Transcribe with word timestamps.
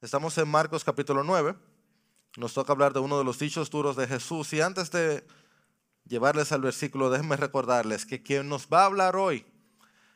Estamos 0.00 0.38
en 0.38 0.46
Marcos 0.46 0.84
capítulo 0.84 1.24
9. 1.24 1.56
Nos 2.36 2.54
toca 2.54 2.72
hablar 2.72 2.92
de 2.92 3.00
uno 3.00 3.18
de 3.18 3.24
los 3.24 3.40
dichos 3.40 3.68
duros 3.68 3.96
de 3.96 4.06
Jesús. 4.06 4.52
Y 4.52 4.60
antes 4.60 4.92
de 4.92 5.26
llevarles 6.04 6.52
al 6.52 6.60
versículo, 6.60 7.10
déjenme 7.10 7.36
recordarles 7.36 8.06
que 8.06 8.22
quien 8.22 8.48
nos 8.48 8.68
va 8.68 8.82
a 8.82 8.86
hablar 8.86 9.16
hoy 9.16 9.44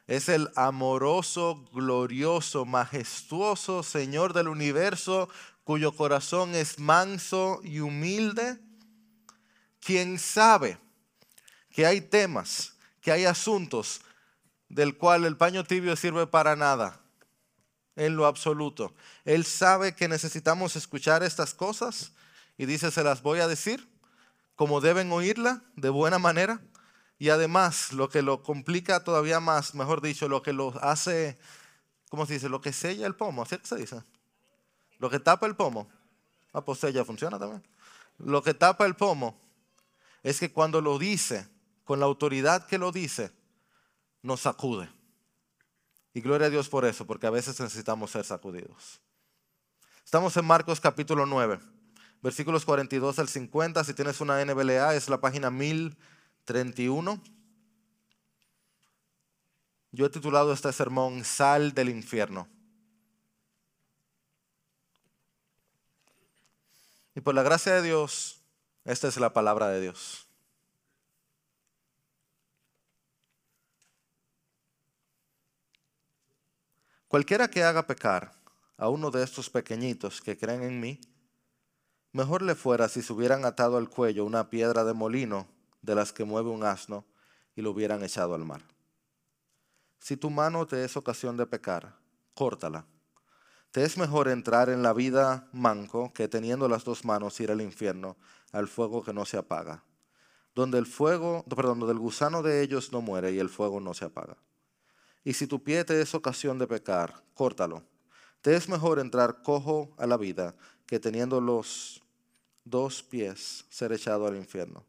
es 0.07 0.29
el 0.29 0.49
amoroso, 0.55 1.65
glorioso, 1.73 2.65
majestuoso 2.65 3.83
Señor 3.83 4.35
del 4.35 4.47
universo, 4.47 5.29
cuyo 5.64 5.96
corazón 5.96 6.55
es 6.55 6.79
manso 6.79 7.59
y 7.64 7.80
humilde, 7.80 8.61
quien 9.80 10.21
sabe 10.21 10.79
que 11.71 11.87
hay 11.87 12.01
temas, 12.01 12.77
que 13.01 13.11
hay 13.11 13.25
asuntos 13.25 14.01
del 14.69 14.96
cual 14.96 15.25
el 15.25 15.37
paño 15.37 15.64
tibio 15.64 15.96
sirve 15.96 16.29
para 16.29 16.55
nada 16.55 17.02
en 17.96 18.16
lo 18.16 18.27
absoluto. 18.27 18.95
Él 19.24 19.45
sabe 19.45 19.95
que 19.95 20.09
necesitamos 20.09 20.77
escuchar 20.77 21.22
estas 21.22 21.55
cosas 21.55 22.12
y 22.56 22.66
dice, 22.66 22.91
se 22.91 23.05
las 23.05 23.23
voy 23.23 23.41
a 23.41 23.48
decir 23.48 23.92
como 24.62 24.80
deben 24.80 25.10
oírla, 25.12 25.62
de 25.74 25.88
buena 25.88 26.19
manera. 26.19 26.60
Y 27.19 27.30
además, 27.30 27.92
lo 27.92 28.09
que 28.09 28.23
lo 28.23 28.42
complica 28.42 29.05
todavía 29.05 29.41
más, 29.41 29.74
mejor 29.74 30.00
dicho, 30.00 30.28
lo 30.28 30.42
que 30.42 30.52
lo 30.52 30.73
hace, 30.83 31.38
¿cómo 32.09 32.27
se 32.27 32.34
dice? 32.34 32.48
Lo 32.48 32.60
que 32.60 32.73
sella 32.73 33.06
el 33.06 33.14
pomo, 33.14 33.42
¿así 33.42 33.56
se 33.62 33.77
dice? 33.77 34.02
Lo 34.98 35.11
que 35.11 35.19
tapa 35.19 35.47
el 35.47 35.56
pomo. 35.56 35.88
Ah, 36.52 36.64
pues 36.64 36.78
sella 36.78 37.05
funciona 37.05 37.38
también. 37.38 37.66
Lo 38.19 38.42
que 38.42 38.55
tapa 38.55 38.86
el 38.86 38.95
pomo 38.95 39.36
es 40.22 40.38
que 40.38 40.52
cuando 40.52 40.80
lo 40.80 40.98
dice, 40.98 41.48
con 41.84 42.00
la 42.00 42.06
autoridad 42.06 42.66
que 42.66 42.78
lo 42.78 42.92
dice, 42.92 43.33
nos 44.22 44.41
sacude. 44.42 44.88
Y 46.15 46.21
gloria 46.21 46.48
a 46.48 46.51
Dios 46.51 46.69
por 46.69 46.84
eso, 46.84 47.07
porque 47.07 47.27
a 47.27 47.30
veces 47.30 47.59
necesitamos 47.59 48.11
ser 48.11 48.25
sacudidos. 48.25 49.01
Estamos 50.05 50.37
en 50.37 50.45
Marcos 50.45 50.80
capítulo 50.80 51.25
9, 51.25 51.59
versículos 52.20 52.65
42 52.66 53.19
al 53.19 53.29
50. 53.29 53.83
Si 53.84 53.95
tienes 53.95 54.20
una 54.20 54.45
NBLA, 54.45 54.95
es 54.95 55.09
la 55.09 55.20
página 55.20 55.51
1031. 55.51 57.23
Yo 59.92 60.06
he 60.06 60.11
titulado 60.11 60.53
este 60.53 60.73
sermón 60.73 61.25
Sal 61.25 61.73
del 61.73 61.89
infierno. 61.89 62.48
Y 67.14 67.20
por 67.20 67.34
la 67.34 67.42
gracia 67.42 67.75
de 67.75 67.83
Dios, 67.83 68.42
esta 68.84 69.08
es 69.08 69.17
la 69.19 69.33
palabra 69.33 69.69
de 69.69 69.81
Dios. 69.81 70.27
Cualquiera 77.12 77.48
que 77.48 77.62
haga 77.62 77.86
pecar 77.86 78.32
a 78.78 78.88
uno 78.88 79.10
de 79.10 79.22
estos 79.22 79.50
pequeñitos 79.50 80.22
que 80.22 80.38
creen 80.38 80.62
en 80.62 80.80
mí, 80.80 80.98
mejor 82.10 82.41
le 82.41 82.55
fuera 82.55 82.88
si 82.88 83.02
se 83.02 83.12
hubieran 83.12 83.44
atado 83.44 83.77
al 83.77 83.91
cuello 83.91 84.24
una 84.24 84.48
piedra 84.48 84.82
de 84.82 84.94
molino 84.94 85.46
de 85.83 85.94
las 85.94 86.14
que 86.14 86.24
mueve 86.24 86.48
un 86.48 86.64
asno 86.64 87.05
y 87.55 87.60
lo 87.60 87.72
hubieran 87.72 88.02
echado 88.02 88.34
al 88.34 88.46
mar. 88.46 88.62
Si 89.98 90.16
tu 90.16 90.30
mano 90.30 90.66
te 90.66 90.86
es 90.86 90.96
ocasión 90.96 91.36
de 91.36 91.44
pecar, 91.44 91.98
córtala. 92.33 92.86
Te 93.72 93.84
es 93.84 93.98
mejor 93.98 94.28
entrar 94.28 94.70
en 94.70 94.83
la 94.83 94.94
vida 94.94 95.50
manco 95.52 96.14
que 96.14 96.28
teniendo 96.28 96.66
las 96.66 96.83
dos 96.83 97.05
manos 97.05 97.38
ir 97.40 97.50
al 97.50 97.60
infierno, 97.60 98.16
al 98.52 98.68
fuego 98.68 99.05
que 99.05 99.12
no 99.12 99.27
se 99.27 99.36
apaga, 99.36 99.84
donde 100.55 100.78
el 100.78 100.86
fuego, 100.86 101.44
perdón, 101.44 101.80
donde 101.80 101.92
el 101.92 101.98
gusano 101.98 102.42
de 102.42 102.62
ellos 102.62 102.90
no 102.90 103.02
muere 103.02 103.33
y 103.33 103.38
el 103.38 103.50
fuego 103.50 103.80
no 103.80 103.92
se 103.92 104.06
apaga. 104.06 104.38
Y 105.25 105.34
si 105.34 105.47
tu 105.47 105.62
pie 105.62 105.84
te 105.84 106.01
es 106.01 106.15
ocasión 106.15 106.59
de 106.59 106.67
pecar, 106.67 107.23
córtalo. 107.34 107.84
Te 108.41 108.56
es 108.56 108.69
mejor 108.69 108.98
entrar 108.98 109.42
cojo 109.42 109.95
a 109.98 110.06
la 110.06 110.17
vida 110.17 110.56
que 110.87 110.98
teniendo 110.98 111.41
los 111.41 112.03
dos 112.64 113.03
pies 113.03 113.64
ser 113.69 113.92
echado 113.92 114.27
al 114.27 114.37
infierno, 114.37 114.84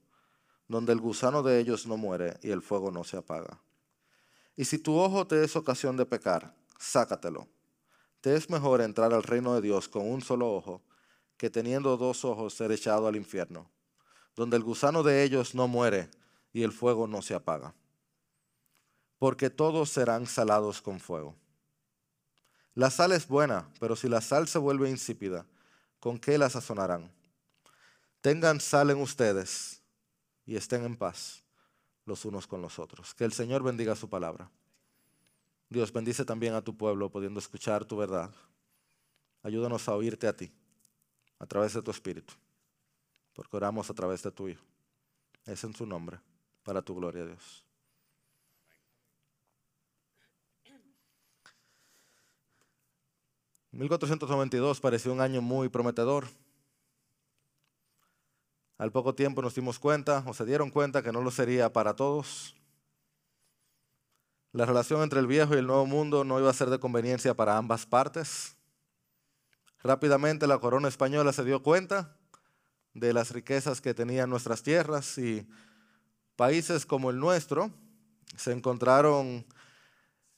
donde 0.68 0.92
el 0.92 1.00
gusano 1.00 1.44
de 1.44 1.60
ellos 1.60 1.86
no 1.86 1.98
muere 1.98 2.38
y 2.42 2.50
el 2.50 2.64
fuego 2.64 2.90
no 2.90 3.04
se 3.04 3.18
apaga. 3.18 3.62
Y 4.56 4.66
si 4.66 4.80
tu 4.80 4.98
ojo 4.98 5.28
te 5.28 5.44
es 5.44 5.56
ocasión 5.56 5.98
de 5.98 6.06
pecar, 6.06 6.56
sácatelo. 6.80 7.48
Te 8.22 8.36
es 8.36 8.50
mejor 8.50 8.82
entrar 8.82 9.14
al 9.14 9.24
reino 9.24 9.54
de 9.54 9.62
Dios 9.62 9.88
con 9.88 10.10
un 10.10 10.22
solo 10.22 10.52
ojo 10.52 10.82
que 11.38 11.50
teniendo 11.50 11.98
dos 11.98 12.26
ojos 12.26 12.54
ser 12.54 12.72
echado 12.72 13.08
al 13.08 13.16
infierno, 13.16 13.70
donde 14.36 14.58
el 14.58 14.64
gusano 14.64 15.04
de 15.04 15.24
ellos 15.24 15.54
no 15.54 15.68
muere 15.68 16.10
y 16.54 16.64
el 16.64 16.72
fuego 16.72 17.08
no 17.08 17.22
se 17.22 17.36
apaga 17.36 17.76
porque 19.24 19.50
todos 19.50 19.90
serán 19.90 20.28
salados 20.28 20.82
con 20.82 21.00
fuego. 21.00 21.34
La 22.76 22.90
sal 22.90 23.14
es 23.14 23.26
buena, 23.26 23.70
pero 23.80 23.96
si 23.96 24.10
la 24.10 24.20
sal 24.20 24.50
se 24.50 24.60
vuelve 24.60 24.90
insípida, 24.90 25.46
¿con 26.02 26.20
qué 26.20 26.38
la 26.38 26.50
sazonarán? 26.50 27.10
Tengan 28.20 28.60
sal 28.60 28.90
en 28.90 28.98
ustedes 28.98 29.82
y 30.46 30.58
estén 30.58 30.84
en 30.84 30.98
paz 30.98 31.42
los 32.06 32.26
unos 32.26 32.48
con 32.48 32.62
los 32.62 32.80
otros. 32.80 33.14
Que 33.14 33.24
el 33.24 33.32
Señor 33.32 33.64
bendiga 33.64 33.96
su 33.96 34.10
palabra. 34.10 34.52
Dios 35.70 35.94
bendice 35.94 36.26
también 36.26 36.54
a 36.54 36.62
tu 36.62 36.76
pueblo 36.76 37.10
pudiendo 37.10 37.40
escuchar 37.40 37.86
tu 37.86 37.96
verdad. 37.96 38.30
Ayúdanos 39.42 39.88
a 39.88 39.96
oírte 39.96 40.28
a 40.28 40.36
ti 40.36 40.52
a 41.40 41.46
través 41.46 41.74
de 41.74 41.82
tu 41.82 41.92
Espíritu, 41.92 42.34
porque 43.34 43.56
oramos 43.56 43.90
a 43.90 43.94
través 43.94 44.22
de 44.22 44.32
tu 44.32 44.50
Hijo. 44.50 44.66
Es 45.46 45.64
en 45.64 45.74
su 45.74 45.86
nombre, 45.86 46.20
para 46.66 46.82
tu 46.82 46.94
gloria, 46.94 47.26
Dios. 47.26 47.64
1492 53.74 54.80
pareció 54.80 55.12
un 55.12 55.20
año 55.20 55.42
muy 55.42 55.68
prometedor. 55.68 56.28
Al 58.78 58.92
poco 58.92 59.16
tiempo 59.16 59.42
nos 59.42 59.56
dimos 59.56 59.80
cuenta, 59.80 60.24
o 60.28 60.34
se 60.34 60.46
dieron 60.46 60.70
cuenta, 60.70 61.02
que 61.02 61.12
no 61.12 61.22
lo 61.22 61.32
sería 61.32 61.74
para 61.74 61.96
todos. 61.96 62.56
La 64.52 64.66
relación 64.66 65.02
entre 65.02 65.20
el 65.20 65.28
viejo 65.28 65.56
y 65.56 65.58
el 65.58 65.66
nuevo 65.66 65.88
mundo 65.88 66.24
no 66.24 66.40
iba 66.40 66.50
a 66.50 66.54
ser 66.54 66.70
de 66.70 66.80
conveniencia 66.80 67.34
para 67.34 67.58
ambas 67.58 67.88
partes. 67.88 68.56
Rápidamente 69.82 70.46
la 70.46 70.60
corona 70.60 70.88
española 70.88 71.34
se 71.34 71.44
dio 71.44 71.64
cuenta 71.64 72.16
de 72.94 73.12
las 73.12 73.32
riquezas 73.32 73.82
que 73.82 73.96
tenían 73.96 74.30
nuestras 74.30 74.62
tierras 74.62 75.18
y 75.18 75.48
países 76.36 76.86
como 76.86 77.10
el 77.10 77.20
nuestro 77.20 77.72
se 78.38 78.52
encontraron 78.52 79.46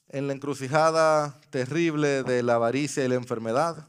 en 0.10 0.28
la 0.28 0.34
encrucijada 0.34 1.40
terrible 1.50 2.24
de 2.24 2.44
la 2.44 2.56
avaricia 2.56 3.04
y 3.04 3.08
la 3.08 3.16
enfermedad, 3.16 3.88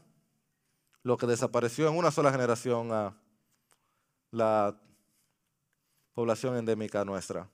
lo 1.03 1.17
que 1.17 1.27
desapareció 1.27 1.87
en 1.87 1.97
una 1.97 2.11
sola 2.11 2.31
generación 2.31 2.91
a 2.91 3.15
la 4.31 4.79
población 6.13 6.57
endémica 6.57 7.05
nuestra. 7.05 7.49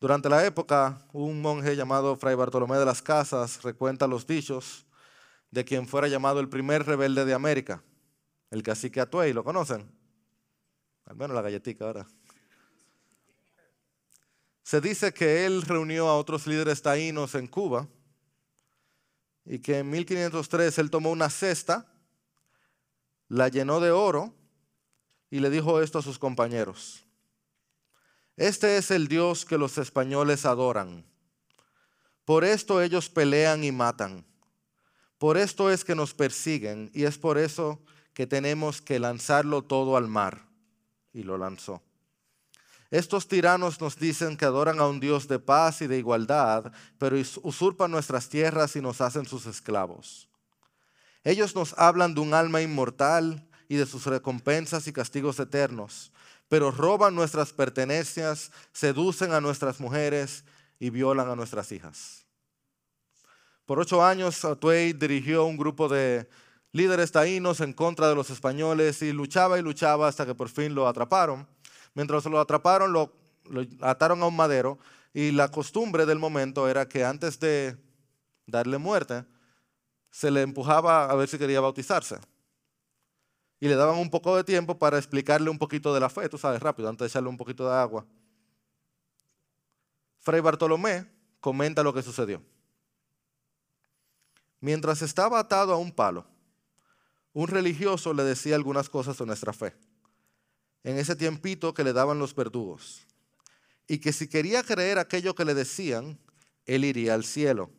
Durante 0.00 0.28
la 0.28 0.44
época, 0.44 1.00
un 1.12 1.40
monje 1.40 1.76
llamado 1.76 2.16
Fray 2.16 2.34
Bartolomé 2.34 2.76
de 2.76 2.84
las 2.84 3.00
Casas 3.00 3.62
recuenta 3.62 4.06
los 4.06 4.26
dichos 4.26 4.86
de 5.50 5.64
quien 5.64 5.88
fuera 5.88 6.08
llamado 6.08 6.40
el 6.40 6.48
primer 6.48 6.84
rebelde 6.84 7.24
de 7.24 7.32
América, 7.32 7.82
el 8.50 8.62
cacique 8.62 9.00
Atuey, 9.00 9.32
¿lo 9.32 9.44
conocen? 9.44 9.90
Al 11.06 11.16
menos 11.16 11.34
la 11.34 11.42
galletita 11.42 11.86
ahora. 11.86 12.06
Se 14.64 14.80
dice 14.80 15.12
que 15.12 15.44
él 15.44 15.60
reunió 15.60 16.08
a 16.08 16.16
otros 16.16 16.46
líderes 16.46 16.80
taínos 16.80 17.34
en 17.34 17.46
Cuba 17.46 17.86
y 19.44 19.58
que 19.58 19.80
en 19.80 19.90
1503 19.90 20.78
él 20.78 20.90
tomó 20.90 21.10
una 21.10 21.28
cesta, 21.28 21.86
la 23.28 23.48
llenó 23.48 23.78
de 23.78 23.90
oro 23.90 24.34
y 25.30 25.40
le 25.40 25.50
dijo 25.50 25.82
esto 25.82 25.98
a 25.98 26.02
sus 26.02 26.18
compañeros. 26.18 27.04
Este 28.36 28.78
es 28.78 28.90
el 28.90 29.06
Dios 29.06 29.44
que 29.44 29.58
los 29.58 29.76
españoles 29.76 30.46
adoran. 30.46 31.04
Por 32.24 32.42
esto 32.42 32.80
ellos 32.80 33.10
pelean 33.10 33.64
y 33.64 33.70
matan. 33.70 34.24
Por 35.18 35.36
esto 35.36 35.70
es 35.70 35.84
que 35.84 35.94
nos 35.94 36.14
persiguen 36.14 36.90
y 36.94 37.04
es 37.04 37.18
por 37.18 37.36
eso 37.36 37.82
que 38.14 38.26
tenemos 38.26 38.80
que 38.80 38.98
lanzarlo 38.98 39.60
todo 39.60 39.98
al 39.98 40.08
mar. 40.08 40.48
Y 41.12 41.22
lo 41.22 41.36
lanzó. 41.36 41.82
Estos 42.94 43.26
tiranos 43.26 43.80
nos 43.80 43.98
dicen 43.98 44.36
que 44.36 44.44
adoran 44.44 44.78
a 44.78 44.86
un 44.86 45.00
Dios 45.00 45.26
de 45.26 45.40
paz 45.40 45.82
y 45.82 45.88
de 45.88 45.98
igualdad, 45.98 46.72
pero 46.96 47.16
usurpan 47.42 47.90
nuestras 47.90 48.28
tierras 48.28 48.76
y 48.76 48.80
nos 48.80 49.00
hacen 49.00 49.26
sus 49.26 49.46
esclavos. 49.46 50.28
Ellos 51.24 51.56
nos 51.56 51.76
hablan 51.76 52.14
de 52.14 52.20
un 52.20 52.34
alma 52.34 52.62
inmortal 52.62 53.48
y 53.66 53.74
de 53.74 53.86
sus 53.86 54.06
recompensas 54.06 54.86
y 54.86 54.92
castigos 54.92 55.40
eternos, 55.40 56.12
pero 56.48 56.70
roban 56.70 57.16
nuestras 57.16 57.52
pertenencias, 57.52 58.52
seducen 58.72 59.32
a 59.32 59.40
nuestras 59.40 59.80
mujeres 59.80 60.44
y 60.78 60.90
violan 60.90 61.28
a 61.28 61.34
nuestras 61.34 61.72
hijas. 61.72 62.24
Por 63.66 63.80
ocho 63.80 64.04
años, 64.04 64.44
Atuey 64.44 64.92
dirigió 64.92 65.46
un 65.46 65.56
grupo 65.56 65.88
de 65.88 66.28
líderes 66.70 67.10
taínos 67.10 67.58
en 67.58 67.72
contra 67.72 68.08
de 68.08 68.14
los 68.14 68.30
españoles 68.30 69.02
y 69.02 69.12
luchaba 69.12 69.58
y 69.58 69.62
luchaba 69.62 70.06
hasta 70.06 70.24
que 70.24 70.36
por 70.36 70.48
fin 70.48 70.76
lo 70.76 70.86
atraparon. 70.86 71.52
Mientras 71.94 72.24
lo 72.26 72.40
atraparon, 72.40 72.92
lo, 72.92 73.12
ataron 73.80 74.22
a 74.22 74.26
un 74.26 74.36
madero 74.36 74.78
y 75.12 75.30
la 75.30 75.50
costumbre 75.50 76.06
del 76.06 76.18
momento 76.18 76.68
era 76.68 76.88
que 76.88 77.04
antes 77.04 77.38
de 77.40 77.76
darle 78.46 78.78
muerte, 78.78 79.24
se 80.10 80.30
le 80.30 80.42
empujaba 80.42 81.10
a 81.10 81.14
ver 81.14 81.28
si 81.28 81.38
quería 81.38 81.60
bautizarse. 81.60 82.18
Y 83.60 83.68
le 83.68 83.76
daban 83.76 83.98
un 83.98 84.10
poco 84.10 84.36
de 84.36 84.44
tiempo 84.44 84.78
para 84.78 84.98
explicarle 84.98 85.50
un 85.50 85.58
poquito 85.58 85.94
de 85.94 86.00
la 86.00 86.10
fe, 86.10 86.28
tú 86.28 86.36
sabes, 86.36 86.60
rápido, 86.60 86.88
antes 86.88 87.06
de 87.06 87.08
echarle 87.08 87.28
un 87.28 87.36
poquito 87.36 87.68
de 87.68 87.74
agua. 87.74 88.04
Fray 90.20 90.40
Bartolomé 90.40 91.06
comenta 91.40 91.82
lo 91.82 91.92
que 91.92 92.02
sucedió. 92.02 92.42
Mientras 94.60 95.02
estaba 95.02 95.38
atado 95.38 95.72
a 95.74 95.76
un 95.76 95.92
palo, 95.92 96.26
un 97.32 97.48
religioso 97.48 98.14
le 98.14 98.22
decía 98.22 98.54
algunas 98.54 98.88
cosas 98.88 99.18
de 99.18 99.26
nuestra 99.26 99.52
fe, 99.52 99.74
en 100.84 100.98
ese 100.98 101.16
tiempito 101.16 101.74
que 101.74 101.82
le 101.82 101.92
daban 101.92 102.18
los 102.18 102.34
verdugos, 102.34 103.06
y 103.88 103.98
que 103.98 104.12
si 104.12 104.28
quería 104.28 104.62
creer 104.62 104.98
aquello 104.98 105.34
que 105.34 105.44
le 105.44 105.54
decían, 105.54 106.18
él 106.66 106.84
iría 106.84 107.14
al 107.14 107.24
cielo 107.24 107.70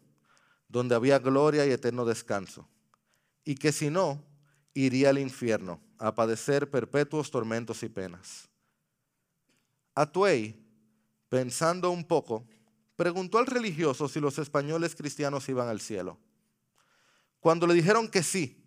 donde 0.67 0.95
había 0.95 1.19
gloria 1.19 1.65
y 1.65 1.71
eterno 1.71 2.03
descanso, 2.03 2.67
y 3.43 3.55
que 3.55 3.71
si 3.71 3.89
no, 3.89 4.23
iría 4.73 5.09
al 5.09 5.19
infierno 5.19 5.79
a 5.97 6.13
padecer 6.13 6.69
perpetuos 6.69 7.31
tormentos 7.31 7.81
y 7.83 7.89
penas. 7.89 8.49
Atuey, 9.93 10.59
pensando 11.29 11.91
un 11.91 12.03
poco, 12.03 12.45
preguntó 12.95 13.37
al 13.37 13.45
religioso 13.45 14.09
si 14.09 14.19
los 14.19 14.37
españoles 14.39 14.95
cristianos 14.95 15.47
iban 15.47 15.69
al 15.69 15.79
cielo. 15.79 16.17
Cuando 17.39 17.67
le 17.67 17.73
dijeron 17.73 18.09
que 18.09 18.23
sí, 18.23 18.61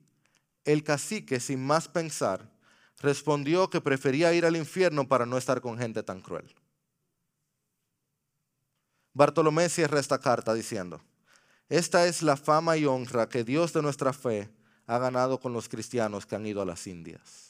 el 0.65 0.85
cacique, 0.85 1.41
sin 1.41 1.65
más 1.65 1.89
pensar, 1.89 2.51
respondió 3.01 3.71
que 3.71 3.81
prefería 3.81 4.33
ir 4.35 4.45
al 4.45 4.57
infierno 4.57 5.07
para 5.07 5.27
no 5.27 5.39
estar 5.39 5.61
con 5.61 5.79
gente 5.79 6.03
tan 6.03 6.21
cruel. 6.21 6.55
Bartolomé 9.15 9.69
cierra 9.69 9.99
esta 9.99 10.21
carta 10.21 10.55
diciendo, 10.55 11.01
esta 11.69 12.07
es 12.07 12.23
la 12.23 12.37
fama 12.37 12.77
y 12.77 12.87
honra 12.87 13.29
que 13.29 13.45
Dios 13.45 13.73
de 13.73 13.83
nuestra 13.83 14.13
fe 14.13 14.51
ha 14.87 14.99
ganado 14.99 15.39
con 15.39 15.53
los 15.53 15.69
cristianos 15.69 16.25
que 16.25 16.35
han 16.35 16.47
ido 16.47 16.63
a 16.63 16.67
las 16.67 16.87
Indias. 16.87 17.48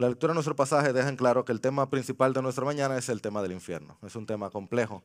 La 0.00 0.08
lectura 0.08 0.30
de 0.30 0.36
nuestro 0.36 0.56
pasaje 0.56 0.94
deja 0.94 1.10
en 1.10 1.16
claro 1.16 1.44
que 1.44 1.52
el 1.52 1.60
tema 1.60 1.90
principal 1.90 2.32
de 2.32 2.40
nuestra 2.40 2.64
mañana 2.64 2.96
es 2.96 3.10
el 3.10 3.20
tema 3.20 3.42
del 3.42 3.52
infierno. 3.52 3.98
Es 4.02 4.16
un 4.16 4.24
tema 4.24 4.48
complejo, 4.48 5.02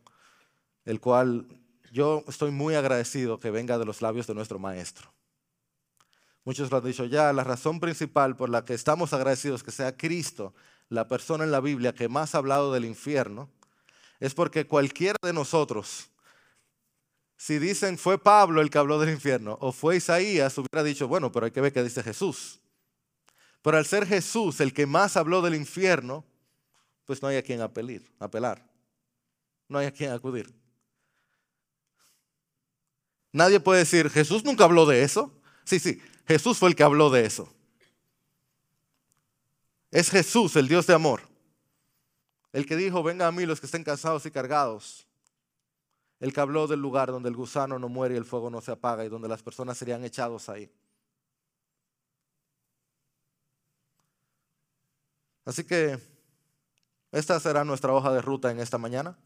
el 0.85 1.01
cual 1.01 1.47
yo 1.91 2.23
estoy 2.29 2.51
muy 2.51 2.75
agradecido 2.75 3.37
que 3.37 3.51
venga 3.51 3.77
de 3.77 3.83
los 3.83 4.01
labios 4.01 4.25
de 4.25 4.33
nuestro 4.33 4.57
maestro. 4.57 5.11
Muchos 6.45 6.71
lo 6.71 6.77
han 6.77 6.85
dicho 6.85 7.03
ya, 7.03 7.33
la 7.33 7.43
razón 7.43 7.81
principal 7.81 8.37
por 8.37 8.49
la 8.49 8.63
que 8.63 8.73
estamos 8.73 9.11
agradecidos 9.11 9.63
que 9.63 9.71
sea 9.71 9.97
Cristo 9.97 10.53
la 10.87 11.09
persona 11.09 11.43
en 11.43 11.51
la 11.51 11.59
Biblia 11.59 11.93
que 11.93 12.07
más 12.07 12.33
ha 12.33 12.37
hablado 12.37 12.71
del 12.71 12.85
infierno, 12.85 13.49
es 14.21 14.33
porque 14.33 14.65
cualquiera 14.65 15.17
de 15.21 15.33
nosotros, 15.33 16.09
si 17.35 17.59
dicen 17.59 17.97
fue 17.97 18.17
Pablo 18.17 18.61
el 18.61 18.69
que 18.69 18.77
habló 18.77 18.97
del 18.97 19.09
infierno 19.09 19.57
o 19.59 19.73
fue 19.73 19.97
Isaías, 19.97 20.57
hubiera 20.57 20.85
dicho, 20.85 21.09
bueno, 21.09 21.33
pero 21.33 21.47
hay 21.47 21.51
que 21.51 21.59
ver 21.59 21.73
qué 21.73 21.83
dice 21.83 22.01
Jesús. 22.01 22.61
Pero 23.65 23.79
al 23.79 23.85
ser 23.87 24.05
Jesús 24.05 24.59
el 24.59 24.75
que 24.75 24.85
más 24.85 25.17
habló 25.17 25.41
del 25.41 25.55
infierno, 25.55 26.23
pues 27.03 27.19
no 27.23 27.29
hay 27.29 27.37
a 27.37 27.41
quien 27.41 27.61
apelar. 27.61 28.63
No 29.67 29.79
hay 29.79 29.87
a 29.87 29.91
quien 29.91 30.11
acudir. 30.11 30.53
Nadie 33.31 33.59
puede 33.59 33.79
decir, 33.79 34.11
Jesús 34.11 34.45
nunca 34.45 34.65
habló 34.65 34.85
de 34.85 35.01
eso. 35.01 35.33
Sí, 35.63 35.79
sí, 35.79 35.99
Jesús 36.27 36.59
fue 36.59 36.69
el 36.69 36.75
que 36.75 36.83
habló 36.83 37.09
de 37.09 37.25
eso. 37.25 37.51
Es 39.89 40.11
Jesús, 40.11 40.55
el 40.57 40.67
Dios 40.67 40.85
de 40.85 40.93
amor. 40.93 41.23
El 42.53 42.67
que 42.67 42.75
dijo, 42.75 43.01
venga 43.01 43.25
a 43.25 43.31
mí 43.31 43.47
los 43.47 43.59
que 43.59 43.65
estén 43.65 43.83
cansados 43.83 44.27
y 44.27 44.29
cargados. 44.29 45.07
El 46.19 46.33
que 46.33 46.39
habló 46.39 46.67
del 46.67 46.81
lugar 46.81 47.09
donde 47.09 47.29
el 47.29 47.35
gusano 47.35 47.79
no 47.79 47.89
muere 47.89 48.13
y 48.13 48.17
el 48.17 48.25
fuego 48.25 48.51
no 48.51 48.61
se 48.61 48.73
apaga 48.73 49.03
y 49.03 49.09
donde 49.09 49.27
las 49.27 49.41
personas 49.41 49.75
serían 49.75 50.05
echados 50.05 50.49
ahí. 50.49 50.71
Así 55.45 55.63
que 55.63 55.99
esta 57.11 57.39
será 57.39 57.63
nuestra 57.63 57.93
hoja 57.93 58.11
de 58.11 58.21
ruta 58.21 58.51
en 58.51 58.59
esta 58.59 58.77
mañana. 58.77 59.17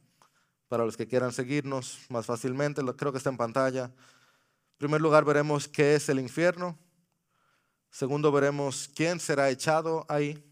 Para 0.68 0.86
los 0.86 0.96
que 0.96 1.08
quieran 1.08 1.32
seguirnos 1.32 2.00
más 2.10 2.26
fácilmente, 2.26 2.84
creo 2.96 3.12
que 3.12 3.18
está 3.18 3.30
en 3.30 3.38
pantalla. 3.38 3.86
En 3.86 4.78
primer 4.78 5.02
lugar 5.02 5.26
veremos 5.26 5.68
qué 5.68 5.96
es 5.96 6.08
el 6.10 6.20
infierno. 6.20 6.78
Segundo, 7.90 8.32
veremos 8.32 8.92
quién 8.96 9.20
será 9.20 9.50
echado 9.50 10.06
ahí. 10.08 10.46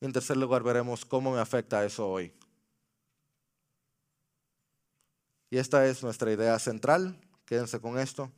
En 0.00 0.12
tercer 0.12 0.36
lugar, 0.36 0.62
veremos 0.62 1.04
cómo 1.04 1.32
me 1.32 1.40
afecta 1.40 1.84
eso 1.84 2.08
hoy. 2.08 2.32
Y 5.50 5.58
esta 5.58 5.86
es 5.86 6.02
nuestra 6.02 6.32
idea 6.32 6.58
central. 6.58 7.20
Quédense 7.44 7.80
con 7.80 7.98
esto. 7.98 8.32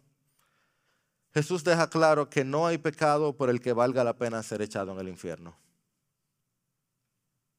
Jesús 1.32 1.62
deja 1.62 1.88
claro 1.88 2.28
que 2.28 2.44
no 2.44 2.66
hay 2.66 2.78
pecado 2.78 3.36
por 3.36 3.50
el 3.50 3.60
que 3.60 3.72
valga 3.72 4.02
la 4.02 4.16
pena 4.16 4.42
ser 4.42 4.62
echado 4.62 4.92
en 4.92 4.98
el 4.98 5.08
infierno. 5.08 5.56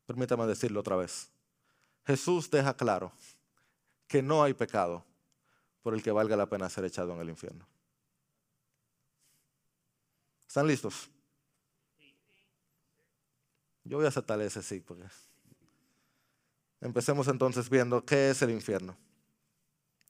Permítame 0.10 0.48
decirlo 0.48 0.80
otra 0.80 0.96
vez. 0.96 1.30
Jesús 2.04 2.50
deja 2.50 2.76
claro 2.76 3.12
que 4.08 4.24
no 4.24 4.42
hay 4.42 4.56
pecado 4.56 5.06
por 5.84 5.94
el 5.94 6.02
que 6.02 6.10
valga 6.10 6.36
la 6.36 6.50
pena 6.50 6.68
ser 6.68 6.84
echado 6.86 7.14
en 7.14 7.20
el 7.20 7.30
infierno. 7.30 7.68
¿Están 10.48 10.66
listos? 10.66 11.12
Yo 13.84 13.98
voy 13.98 14.08
a 14.08 14.10
aceptar 14.10 14.42
ese 14.42 14.64
sí, 14.64 14.80
porque 14.80 15.06
empecemos 16.82 17.28
entonces 17.28 17.70
viendo 17.70 18.04
qué 18.04 18.32
es 18.32 18.42
el 18.42 18.50
infierno. 18.50 18.98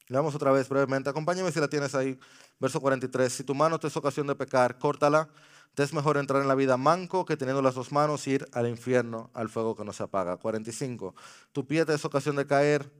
Leamos 0.08 0.34
otra 0.34 0.54
vez 0.54 0.70
brevemente. 0.70 1.10
Acompáñame 1.10 1.52
si 1.52 1.60
la 1.60 1.68
tienes 1.68 1.94
ahí. 1.94 2.18
Verso 2.58 2.80
43. 2.80 3.34
Si 3.34 3.44
tu 3.44 3.54
mano 3.54 3.78
te 3.78 3.88
es 3.88 3.98
ocasión 3.98 4.28
de 4.28 4.36
pecar, 4.36 4.80
córtala. 4.80 5.28
Te 5.76 5.84
es 5.84 5.94
mejor 5.94 6.18
entrar 6.18 6.42
en 6.42 6.48
la 6.48 6.56
vida 6.56 6.78
manco 6.78 7.26
que 7.26 7.38
teniendo 7.38 7.62
las 7.62 7.76
dos 7.76 7.92
manos 7.92 8.28
ir 8.28 8.48
al 8.54 8.68
infierno, 8.68 9.30
al 9.34 9.50
fuego 9.50 9.76
que 9.76 9.86
no 9.86 9.94
se 9.94 10.04
apaga. 10.04 10.38
45. 10.38 11.16
Tu 11.52 11.66
pie 11.66 11.86
te 11.86 11.94
es 11.94 12.04
ocasión 12.04 12.36
de 12.36 12.46
caer 12.46 12.92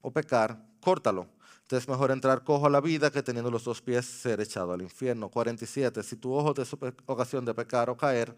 o 0.00 0.10
pecar, 0.10 0.64
córtalo 0.80 1.28
es 1.76 1.88
mejor 1.88 2.10
entrar 2.10 2.44
cojo 2.44 2.66
a 2.66 2.70
la 2.70 2.80
vida 2.80 3.10
que 3.10 3.22
teniendo 3.22 3.50
los 3.50 3.64
dos 3.64 3.80
pies 3.80 4.04
ser 4.04 4.40
echado 4.40 4.72
al 4.72 4.82
infierno. 4.82 5.28
47. 5.28 6.02
Si 6.02 6.16
tu 6.16 6.32
ojo 6.32 6.54
te 6.54 6.62
es 6.62 6.76
ocasión 7.06 7.44
de 7.44 7.54
pecar 7.54 7.90
o 7.90 7.96
caer, 7.96 8.34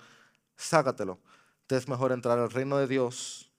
sácatelo. 0.56 1.18
Te 1.66 1.76
es 1.76 1.88
mejor 1.88 2.12
entrar 2.12 2.38
al 2.38 2.50
reino 2.50 2.78
de 2.78 2.86
Dios. 2.86 3.50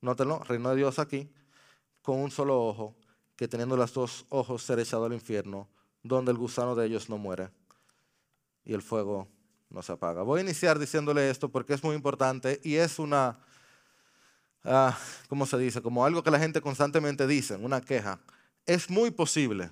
Nótelo, 0.00 0.40
reino 0.40 0.70
de 0.70 0.76
Dios 0.76 0.98
aquí, 0.98 1.32
con 2.02 2.18
un 2.18 2.30
solo 2.30 2.62
ojo, 2.62 2.94
que 3.36 3.48
teniendo 3.48 3.76
los 3.76 3.92
dos 3.92 4.26
ojos 4.28 4.62
ser 4.62 4.78
echado 4.78 5.06
al 5.06 5.12
infierno, 5.12 5.68
donde 6.02 6.30
el 6.30 6.38
gusano 6.38 6.74
de 6.74 6.86
ellos 6.86 7.08
no 7.08 7.18
muere 7.18 7.50
y 8.66 8.74
el 8.74 8.82
fuego 8.82 9.28
no 9.70 9.80
se 9.82 9.92
apaga. 9.92 10.22
Voy 10.22 10.40
a 10.40 10.42
iniciar 10.42 10.78
diciéndole 10.78 11.30
esto 11.30 11.48
porque 11.48 11.72
es 11.72 11.82
muy 11.82 11.96
importante 11.96 12.60
y 12.62 12.74
es 12.74 12.98
una 12.98 13.38
Ah, 14.68 14.98
¿cómo 15.28 15.46
se 15.46 15.56
dice? 15.58 15.80
Como 15.80 16.04
algo 16.04 16.24
que 16.24 16.30
la 16.30 16.40
gente 16.40 16.60
constantemente 16.60 17.24
dice, 17.28 17.54
una 17.54 17.80
queja. 17.80 18.18
Es 18.66 18.90
muy 18.90 19.12
posible 19.12 19.70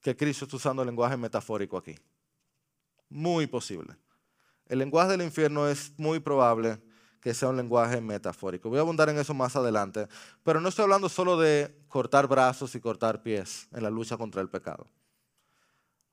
que 0.00 0.16
Cristo 0.16 0.44
esté 0.44 0.54
usando 0.54 0.82
el 0.82 0.86
lenguaje 0.86 1.16
metafórico 1.16 1.76
aquí. 1.76 1.96
Muy 3.08 3.48
posible. 3.48 3.96
El 4.68 4.78
lenguaje 4.78 5.10
del 5.10 5.22
infierno 5.22 5.66
es 5.66 5.92
muy 5.96 6.20
probable 6.20 6.80
que 7.20 7.34
sea 7.34 7.48
un 7.48 7.56
lenguaje 7.56 8.00
metafórico. 8.00 8.68
Voy 8.68 8.78
a 8.78 8.82
abundar 8.82 9.08
en 9.08 9.18
eso 9.18 9.34
más 9.34 9.56
adelante, 9.56 10.06
pero 10.44 10.60
no 10.60 10.68
estoy 10.68 10.84
hablando 10.84 11.08
solo 11.08 11.36
de 11.36 11.76
cortar 11.88 12.28
brazos 12.28 12.76
y 12.76 12.80
cortar 12.80 13.24
pies 13.24 13.66
en 13.72 13.82
la 13.82 13.90
lucha 13.90 14.16
contra 14.16 14.40
el 14.40 14.48
pecado. 14.48 14.86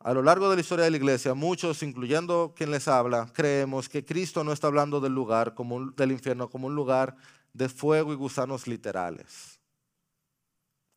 A 0.05 0.13
lo 0.13 0.21
largo 0.21 0.47
de 0.51 0.55
la 0.55 0.61
historia 0.61 0.85
de 0.85 0.91
la 0.91 0.97
iglesia, 0.97 1.33
muchos, 1.33 1.81
incluyendo 1.81 2.53
quien 2.55 2.69
les 2.69 2.87
habla, 2.87 3.27
creemos 3.33 3.89
que 3.89 4.05
Cristo 4.05 4.43
no 4.43 4.51
está 4.51 4.67
hablando 4.67 5.01
del 5.01 5.13
lugar 5.13 5.55
como 5.55 5.89
del 5.89 6.11
infierno 6.11 6.47
como 6.47 6.67
un 6.67 6.75
lugar 6.75 7.15
de 7.53 7.69
fuego 7.69 8.13
y 8.13 8.15
gusanos 8.15 8.67
literales. 8.67 9.59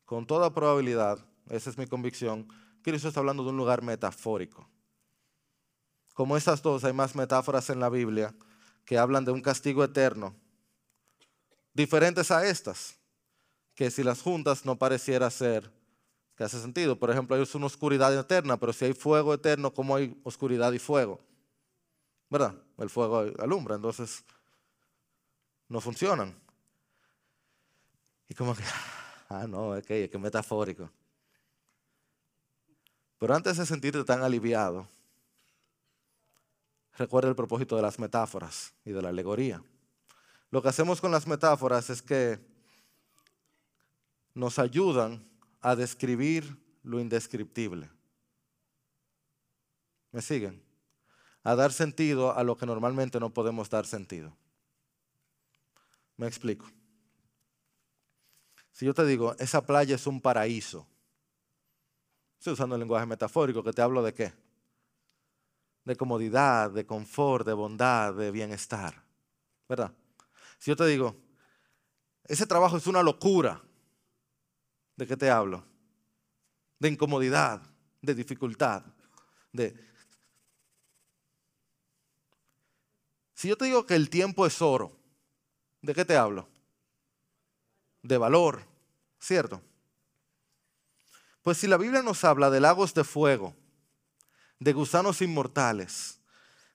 Con 0.05 0.27
toda 0.27 0.53
probabilidad, 0.53 1.17
esa 1.49 1.71
es 1.71 1.77
mi 1.79 1.87
convicción, 1.87 2.47
Cristo 2.83 3.07
está 3.07 3.19
hablando 3.19 3.43
de 3.43 3.49
un 3.49 3.57
lugar 3.57 3.81
metafórico. 3.81 4.69
Como 6.13 6.37
esas 6.37 6.61
dos, 6.61 6.83
hay 6.83 6.93
más 6.93 7.15
metáforas 7.15 7.71
en 7.71 7.79
la 7.79 7.89
Biblia 7.89 8.35
que 8.85 8.99
hablan 8.99 9.25
de 9.25 9.31
un 9.31 9.41
castigo 9.41 9.83
eterno, 9.83 10.35
diferentes 11.73 12.29
a 12.29 12.45
estas, 12.45 12.99
que 13.73 13.89
si 13.89 14.03
las 14.03 14.21
juntas 14.21 14.65
no 14.65 14.77
pareciera 14.77 15.31
ser 15.31 15.78
que 16.39 16.45
hace 16.45 16.61
sentido. 16.61 16.97
Por 16.97 17.11
ejemplo, 17.11 17.35
hay 17.35 17.45
una 17.53 17.65
oscuridad 17.65 18.17
eterna, 18.17 18.57
pero 18.57 18.71
si 18.71 18.85
hay 18.85 18.93
fuego 18.93 19.33
eterno, 19.33 19.73
¿cómo 19.73 19.97
hay 19.97 20.17
oscuridad 20.23 20.71
y 20.71 20.79
fuego? 20.79 21.19
¿Verdad? 22.29 22.55
El 22.77 22.89
fuego 22.89 23.25
alumbra, 23.39 23.75
entonces 23.75 24.23
no 25.67 25.81
funcionan. 25.81 26.33
Y 28.29 28.35
como 28.35 28.55
que, 28.55 28.63
ah, 29.29 29.47
no, 29.49 29.75
es 29.75 29.85
que, 29.85 30.05
es 30.05 30.17
metafórico. 30.17 30.89
Pero 33.17 33.35
antes 33.35 33.57
de 33.57 33.65
sentirte 33.65 34.05
tan 34.05 34.23
aliviado, 34.23 34.87
Recuerda 36.97 37.29
el 37.29 37.35
propósito 37.35 37.77
de 37.77 37.81
las 37.81 37.97
metáforas 37.97 38.73
y 38.83 38.91
de 38.91 39.01
la 39.01 39.07
alegoría. 39.07 39.63
Lo 40.51 40.61
que 40.61 40.67
hacemos 40.67 40.99
con 40.99 41.11
las 41.11 41.27
metáforas 41.27 41.89
es 41.89 42.01
que 42.01 42.39
nos 44.33 44.59
ayudan 44.59 45.28
a 45.61 45.75
describir 45.75 46.57
lo 46.83 46.99
indescriptible. 46.99 47.89
¿Me 50.11 50.21
siguen? 50.21 50.63
A 51.43 51.55
dar 51.55 51.71
sentido 51.71 52.35
a 52.35 52.43
lo 52.43 52.57
que 52.57 52.65
normalmente 52.65 53.19
no 53.19 53.33
podemos 53.33 53.69
dar 53.69 53.85
sentido. 53.85 54.35
Me 56.17 56.27
explico. 56.27 56.69
Si 58.71 58.85
yo 58.85 58.93
te 58.93 59.05
digo, 59.05 59.35
esa 59.39 59.65
playa 59.65 59.95
es 59.95 60.07
un 60.07 60.21
paraíso, 60.21 60.87
estoy 62.37 62.53
usando 62.53 62.75
el 62.75 62.79
lenguaje 62.79 63.05
metafórico, 63.05 63.63
que 63.63 63.73
te 63.73 63.81
hablo 63.81 64.01
de 64.01 64.13
qué? 64.13 64.33
De 65.83 65.95
comodidad, 65.95 66.71
de 66.71 66.85
confort, 66.85 67.45
de 67.45 67.53
bondad, 67.53 68.13
de 68.13 68.31
bienestar. 68.31 69.03
¿Verdad? 69.67 69.93
Si 70.57 70.71
yo 70.71 70.75
te 70.75 70.85
digo, 70.85 71.15
ese 72.25 72.45
trabajo 72.45 72.77
es 72.77 72.87
una 72.87 73.03
locura, 73.03 73.61
¿de 74.99 75.07
qué 75.07 75.15
te 75.15 75.29
hablo? 75.29 75.63
De 76.77 76.89
incomodidad, 76.89 77.61
de 78.01 78.13
dificultad, 78.13 78.83
de... 79.53 79.73
Si 83.33 83.47
yo 83.47 83.55
te 83.55 83.63
digo 83.65 83.85
que 83.85 83.95
el 83.95 84.09
tiempo 84.09 84.45
es 84.45 84.61
oro, 84.61 84.99
¿de 85.81 85.95
qué 85.95 86.03
te 86.03 86.17
hablo? 86.17 86.49
De 88.03 88.17
valor, 88.17 88.61
¿cierto? 89.21 89.61
Pues 91.43 91.57
si 91.57 91.67
la 91.67 91.77
Biblia 91.77 92.03
nos 92.03 92.25
habla 92.25 92.49
de 92.49 92.59
lagos 92.59 92.93
de 92.93 93.05
fuego, 93.05 93.55
de 94.59 94.73
gusanos 94.73 95.21
inmortales, 95.21 96.19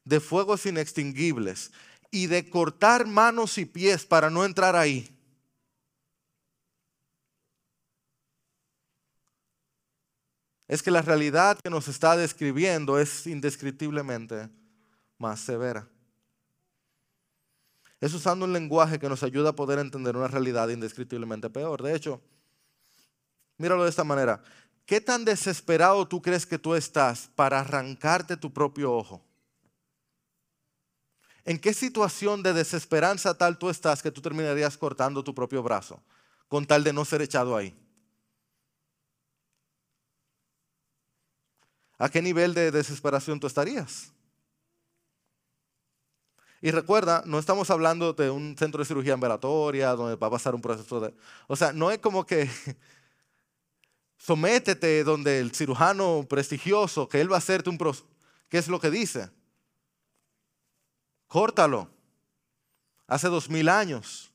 de 0.03 0.19
fuegos 0.19 0.65
inextinguibles 0.65 1.73
y 2.11 2.29
de 2.29 2.49
cortar 2.49 3.07
manos 3.07 3.59
y 3.59 3.67
pies 3.67 4.07
para 4.07 4.31
no 4.31 4.47
entrar 4.47 4.77
ahí, 4.77 5.14
es 10.67 10.83
que 10.83 10.91
la 10.91 11.03
realidad 11.03 11.59
que 11.63 11.71
nos 11.71 11.89
está 11.89 12.17
describiendo 12.17 12.99
es 12.99 13.27
indescriptiblemente 13.27 14.49
más 15.19 15.41
severa. 15.41 15.89
Es 18.01 18.13
usando 18.13 18.45
un 18.45 18.53
lenguaje 18.53 18.99
que 18.99 19.09
nos 19.09 19.23
ayuda 19.23 19.51
a 19.51 19.57
poder 19.57 19.79
entender 19.79 20.17
una 20.17 20.29
realidad 20.29 20.69
indescriptiblemente 20.69 21.49
peor. 21.51 21.83
De 21.83 21.95
hecho, 21.95 22.21
míralo 23.57 23.85
de 23.85 23.91
esta 23.91 24.05
manera. 24.05 24.43
¿Qué 24.87 25.01
tan 25.01 25.25
desesperado 25.25 26.07
tú 26.07 26.21
crees 26.21 26.45
que 26.45 26.59
tú 26.59 26.75
estás 26.75 27.31
para 27.35 27.61
arrancarte 27.61 28.37
tu 28.37 28.53
propio 28.53 28.93
ojo? 28.93 29.25
¿En 31.47 31.59
qué 31.59 31.75
situación 31.75 32.43
de 32.43 32.53
desesperanza 32.53 33.37
tal 33.37 33.59
tú 33.59 33.69
estás 33.69 34.03
que 34.03 34.11
tú 34.11 34.21
terminarías 34.21 34.77
cortando 34.77 35.23
tu 35.23 35.35
propio 35.35 35.63
brazo 35.63 36.03
con 36.49 36.67
tal 36.67 36.85
de 36.85 36.93
no 36.93 37.05
ser 37.05 37.23
echado 37.23 37.57
ahí? 37.57 37.75
¿A 42.05 42.11
qué 42.11 42.21
nivel 42.21 42.53
de 42.53 42.71
desesperación 42.71 43.41
tú 43.41 43.47
estarías? 43.47 44.13
Y 46.61 46.71
recuerda, 46.71 47.23
no 47.25 47.39
estamos 47.39 47.71
hablando 47.71 48.13
de 48.13 48.29
un 48.29 48.59
centro 48.59 48.81
de 48.81 48.85
cirugía 48.85 49.15
ambulatoria 49.15 49.93
donde 49.93 50.15
va 50.17 50.27
a 50.27 50.31
pasar 50.31 50.55
un 50.55 50.61
proceso 50.61 51.01
de... 51.01 51.15
O 51.47 51.57
sea, 51.57 51.73
no 51.73 51.91
es 51.91 52.01
como 52.01 52.27
que 52.27 52.51
sométete 54.19 55.03
donde 55.03 55.41
el 55.41 55.55
cirujano 55.55 56.27
prestigioso, 56.29 57.09
que 57.09 57.23
él 57.23 57.33
va 57.33 57.37
a 57.37 57.39
hacerte 57.39 57.71
un 57.71 57.79
proceso. 57.79 58.07
¿Qué 58.51 58.59
es 58.59 58.69
lo 58.69 58.79
que 58.79 58.91
dice? 58.91 59.31
Córtalo. 61.27 61.89
Hace 63.07 63.29
dos 63.29 63.49
mil 63.49 63.71
años. 63.71 64.31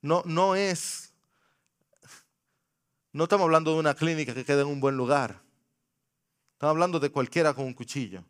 No, 0.00 0.22
no 0.26 0.54
es... 0.54 1.12
No 3.10 3.24
estamos 3.24 3.46
hablando 3.46 3.72
de 3.72 3.80
una 3.80 3.94
clínica 3.94 4.32
que 4.32 4.44
quede 4.44 4.60
en 4.60 4.68
un 4.68 4.78
buen 4.78 4.96
lugar. 4.96 5.43
Estamos 6.64 6.76
hablando 6.76 6.98
de 6.98 7.10
cualquiera 7.10 7.52
con 7.52 7.66
un 7.66 7.74
cuchillo. 7.74 8.24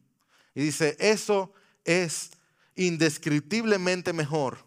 Y 0.56 0.62
dice, 0.62 0.96
eso 0.98 1.52
es 1.84 2.32
indescriptiblemente 2.74 4.12
mejor. 4.12 4.58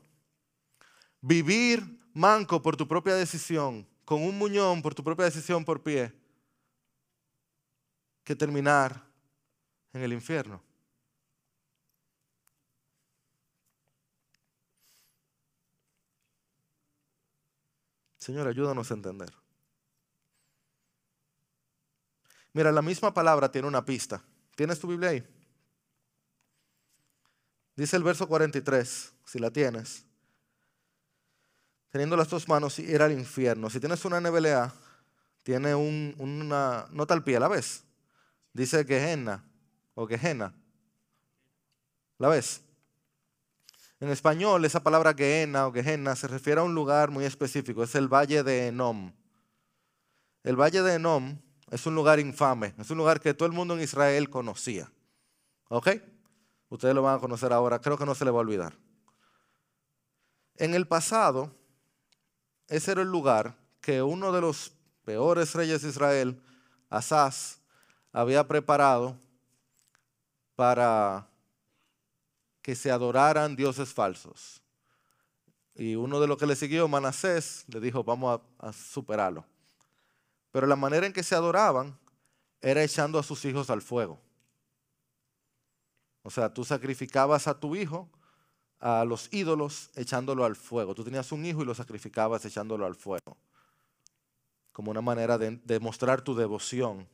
Vivir 1.20 2.00
manco 2.14 2.62
por 2.62 2.78
tu 2.78 2.88
propia 2.88 3.16
decisión, 3.16 3.86
con 4.06 4.24
un 4.24 4.38
muñón 4.38 4.82
por 4.82 4.96
tu 4.96 5.04
propia 5.04 5.26
decisión 5.26 5.66
por 5.66 5.84
pie, 5.84 6.14
que 8.24 8.38
terminar 8.38 9.04
en 9.92 10.02
el 10.02 10.14
infierno. 10.14 10.64
Señor, 18.18 18.48
ayúdanos 18.48 18.90
a 18.92 18.94
entender. 18.94 19.47
Mira, 22.58 22.72
la 22.72 22.82
misma 22.82 23.14
palabra 23.14 23.52
tiene 23.52 23.68
una 23.68 23.86
pista. 23.86 24.20
¿Tienes 24.56 24.80
tu 24.80 24.88
Biblia 24.88 25.12
ahí? 25.12 25.24
Dice 27.76 27.96
el 27.96 28.02
verso 28.02 28.28
43, 28.28 29.14
si 29.26 29.38
la 29.38 29.52
tienes. 29.52 30.04
Teniendo 31.92 32.18
las 32.18 32.28
dos 32.28 32.48
manos, 32.48 32.80
ir 32.80 33.04
al 33.04 33.12
infierno. 33.12 33.70
Si 33.70 33.80
tienes 33.80 34.04
una 34.06 34.20
NBLA, 34.20 34.74
tiene 35.44 35.76
una 35.76 36.88
nota 36.90 37.14
al 37.14 37.24
pie, 37.24 37.40
¿la 37.40 37.48
ves? 37.48 37.84
Dice 38.54 38.84
Gehenna 38.86 39.48
o 39.94 40.08
Gehenna. 40.08 40.52
¿La 42.18 42.30
ves? 42.30 42.62
En 44.00 44.10
español, 44.10 44.66
esa 44.66 44.82
palabra 44.82 45.14
Gehenna 45.14 45.68
o 45.68 45.72
Gehenna 45.72 46.16
se 46.16 46.28
refiere 46.28 46.60
a 46.60 46.64
un 46.64 46.74
lugar 46.74 47.12
muy 47.12 47.24
específico, 47.24 47.84
es 47.84 47.94
el 47.94 48.08
Valle 48.12 48.42
de 48.42 48.70
Enom. 48.70 49.14
El 50.42 50.56
Valle 50.60 50.82
de 50.82 50.96
Enom 50.96 51.38
es 51.70 51.86
un 51.86 51.96
lugar 51.96 52.20
infame, 52.20 52.74
es 52.78 52.90
un 52.90 52.98
lugar 52.98 53.20
que 53.20 53.34
todo 53.34 53.48
el 53.48 53.54
mundo 53.54 53.74
en 53.74 53.82
Israel 53.82 54.30
conocía. 54.30 54.92
¿Ok? 55.70 55.90
Ustedes 56.70 56.96
lo 56.96 57.02
van 57.02 57.18
a 57.18 57.20
conocer 57.20 57.52
ahora, 57.52 57.80
creo 57.80 57.98
que 57.98 58.06
no 58.06 58.16
se 58.16 58.26
le 58.26 58.32
va 58.32 58.38
a 58.38 58.42
olvidar. 58.42 58.74
En 60.56 60.74
el 60.74 60.88
pasado, 60.88 61.52
ese 62.68 62.92
era 62.92 63.02
el 63.02 63.10
lugar 63.10 63.56
que 63.82 64.02
uno 64.02 64.32
de 64.32 64.42
los 64.42 64.74
peores 65.04 65.54
reyes 65.56 65.82
de 65.82 65.90
Israel, 65.90 66.42
Asaz, 66.90 67.60
había 68.12 68.48
preparado 68.48 69.18
para 70.56 71.28
que 72.62 72.76
se 72.76 72.92
adoraran 72.92 73.56
dioses 73.56 73.94
falsos. 73.94 74.62
Y 75.76 75.96
uno 75.96 76.20
de 76.20 76.28
los 76.28 76.38
que 76.38 76.48
le 76.48 76.56
siguió, 76.56 76.88
Manasés, 76.88 77.66
le 77.68 77.80
dijo, 77.80 78.04
vamos 78.04 78.42
a, 78.60 78.68
a 78.68 78.74
superarlo. 78.74 79.46
Pero 80.58 80.66
la 80.66 80.76
manera 80.76 81.06
en 81.06 81.14
que 81.14 81.22
se 81.22 81.36
adoraban 81.36 81.96
era 82.62 82.84
echando 82.84 83.20
a 83.20 83.24
sus 83.24 83.46
hijos 83.46 83.70
al 83.70 83.84
fuego. 83.84 84.20
O 86.24 86.32
sea, 86.32 86.52
tú 86.52 86.66
sacrificabas 86.66 87.48
a 87.48 87.60
tu 87.60 87.76
hijo 87.76 88.10
a 88.80 89.06
los 89.06 89.32
ídolos 89.32 89.92
echándolo 89.94 90.46
al 90.46 90.56
fuego. 90.56 90.96
Tú 90.96 91.04
tenías 91.04 91.32
un 91.32 91.46
hijo 91.46 91.62
y 91.62 91.66
lo 91.66 91.76
sacrificabas 91.76 92.44
echándolo 92.44 92.88
al 92.88 92.96
fuego. 92.96 93.38
Como 94.72 94.90
una 94.90 95.02
manera 95.02 95.38
de 95.38 95.62
demostrar 95.64 96.24
tu 96.24 96.34
devoción. 96.34 97.08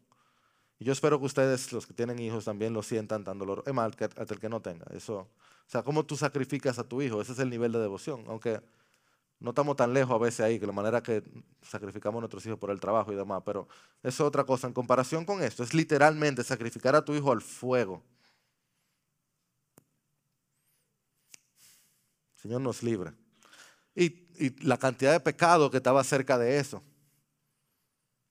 Y 0.79 0.85
yo 0.85 0.93
espero 0.93 1.19
que 1.19 1.25
ustedes, 1.25 1.73
los 1.73 1.85
que 1.85 1.93
tienen 1.93 2.19
hijos, 2.19 2.45
también 2.45 2.71
lo 2.71 2.81
sientan 2.81 3.25
tan 3.25 3.39
doloroso. 3.39 3.67
Es 3.67 3.73
más, 3.73 3.91
hasta 4.15 4.33
el 4.33 4.39
que 4.39 4.47
no 4.47 4.61
tenga. 4.61 4.85
Eso, 4.91 5.17
o 5.17 5.27
sea, 5.67 5.83
cómo 5.83 6.05
tú 6.05 6.15
sacrificas 6.15 6.79
a 6.79 6.87
tu 6.87 7.01
hijo, 7.01 7.19
ese 7.19 7.33
es 7.33 7.39
el 7.39 7.49
nivel 7.49 7.73
de 7.73 7.79
devoción. 7.79 8.23
Aunque 8.29 8.61
no 9.43 9.49
estamos 9.49 9.75
tan 9.75 9.93
lejos 9.93 10.15
a 10.15 10.17
veces 10.17 10.39
ahí, 10.39 10.57
que 10.57 10.65
la 10.65 10.71
manera 10.71 11.03
que 11.03 11.21
sacrificamos 11.61 12.19
a 12.19 12.21
nuestros 12.21 12.45
hijos 12.45 12.57
por 12.57 12.71
el 12.71 12.79
trabajo 12.79 13.11
y 13.11 13.15
demás, 13.15 13.43
pero 13.45 13.67
eso 14.01 14.23
es 14.23 14.27
otra 14.27 14.45
cosa. 14.45 14.67
En 14.67 14.73
comparación 14.73 15.25
con 15.25 15.43
esto, 15.43 15.63
es 15.63 15.73
literalmente 15.73 16.45
sacrificar 16.45 16.95
a 16.95 17.03
tu 17.03 17.13
hijo 17.13 17.29
al 17.29 17.41
fuego. 17.41 18.01
Señor 22.37 22.61
nos 22.61 22.83
libre. 22.83 23.11
Y, 23.93 24.05
y 24.39 24.65
la 24.65 24.77
cantidad 24.77 25.11
de 25.11 25.19
pecado 25.19 25.69
que 25.69 25.77
estaba 25.77 26.01
cerca 26.05 26.37
de 26.37 26.57
eso. 26.57 26.81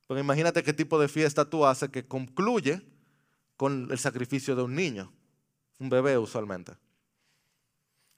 Porque 0.07 0.23
imagínate 0.23 0.63
qué 0.63 0.73
tipo 0.73 0.99
de 0.99 1.09
fiesta 1.09 1.45
tú 1.45 1.67
haces 1.67 1.91
que 1.91 2.07
concluye 2.09 2.81
con 3.59 3.89
el 3.91 3.99
sacrificio 3.99 4.57
de 4.57 4.63
un 4.63 4.75
niño, 4.75 5.13
un 5.79 5.91
bebé 5.91 6.17
usualmente. 6.17 6.73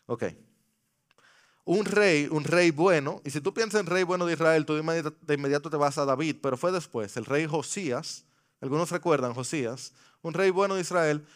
Ok 0.06 0.26
un 1.64 1.84
rey, 1.84 2.28
un 2.30 2.44
rey 2.44 2.70
bueno, 2.70 3.22
y 3.24 3.30
si 3.30 3.40
tú 3.40 3.54
piensas 3.54 3.80
en 3.80 3.86
rey 3.86 4.02
bueno 4.02 4.26
de 4.26 4.34
Israel, 4.34 4.66
tú 4.66 4.74
de 4.74 5.34
inmediato 5.34 5.70
te 5.70 5.76
vas 5.76 5.96
a 5.96 6.04
David, 6.04 6.36
pero 6.42 6.56
fue 6.56 6.72
después, 6.72 7.16
el 7.16 7.24
rey 7.24 7.46
Josías, 7.46 8.24
algunos 8.60 8.90
recuerdan 8.90 9.34
Josías, 9.34 9.92
un 10.22 10.34
rey 10.34 10.50
bueno 10.50 10.74
de 10.74 10.82
Israel, 10.82 11.26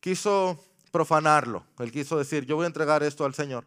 quiso 0.00 0.62
profanarlo, 0.90 1.64
él 1.78 1.92
quiso 1.92 2.16
decir, 2.16 2.46
yo 2.46 2.56
voy 2.56 2.64
a 2.64 2.68
entregar 2.68 3.02
esto 3.02 3.24
al 3.24 3.34
Señor. 3.34 3.64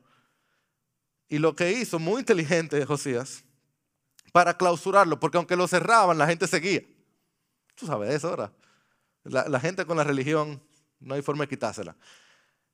Y 1.30 1.40
lo 1.40 1.56
que 1.56 1.72
hizo, 1.74 2.00
muy 2.00 2.20
inteligente 2.20 2.84
Josías, 2.86 3.44
para 4.32 4.56
clausurarlo, 4.56 5.20
porque 5.20 5.38
aunque 5.38 5.56
lo 5.56 5.68
cerraban, 5.68 6.18
la 6.18 6.28
gente 6.28 6.48
seguía. 6.48 6.84
Tú 7.76 7.86
sabes 7.86 8.14
eso, 8.14 8.30
¿verdad? 8.30 8.52
La, 9.24 9.60
gente 9.60 9.86
con 9.86 9.98
la 9.98 10.06
religión 10.06 10.62
No 11.00 11.14
hay 11.14 11.22
forma 11.22 11.44
de 11.44 11.50
quitársela. 11.50 11.96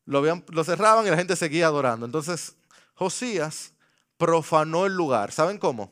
Lo, 0.05 0.21
lo 0.21 0.63
cerraban 0.63 1.05
y 1.07 1.09
la 1.09 1.17
gente 1.17 1.35
seguía 1.35 1.65
adorando. 1.65 2.05
Entonces, 2.05 2.55
Josías 3.03 3.73
profanó 4.15 4.85
el 4.85 4.95
lugar. 4.95 5.33
¿Saben 5.33 5.57
cómo? 5.57 5.91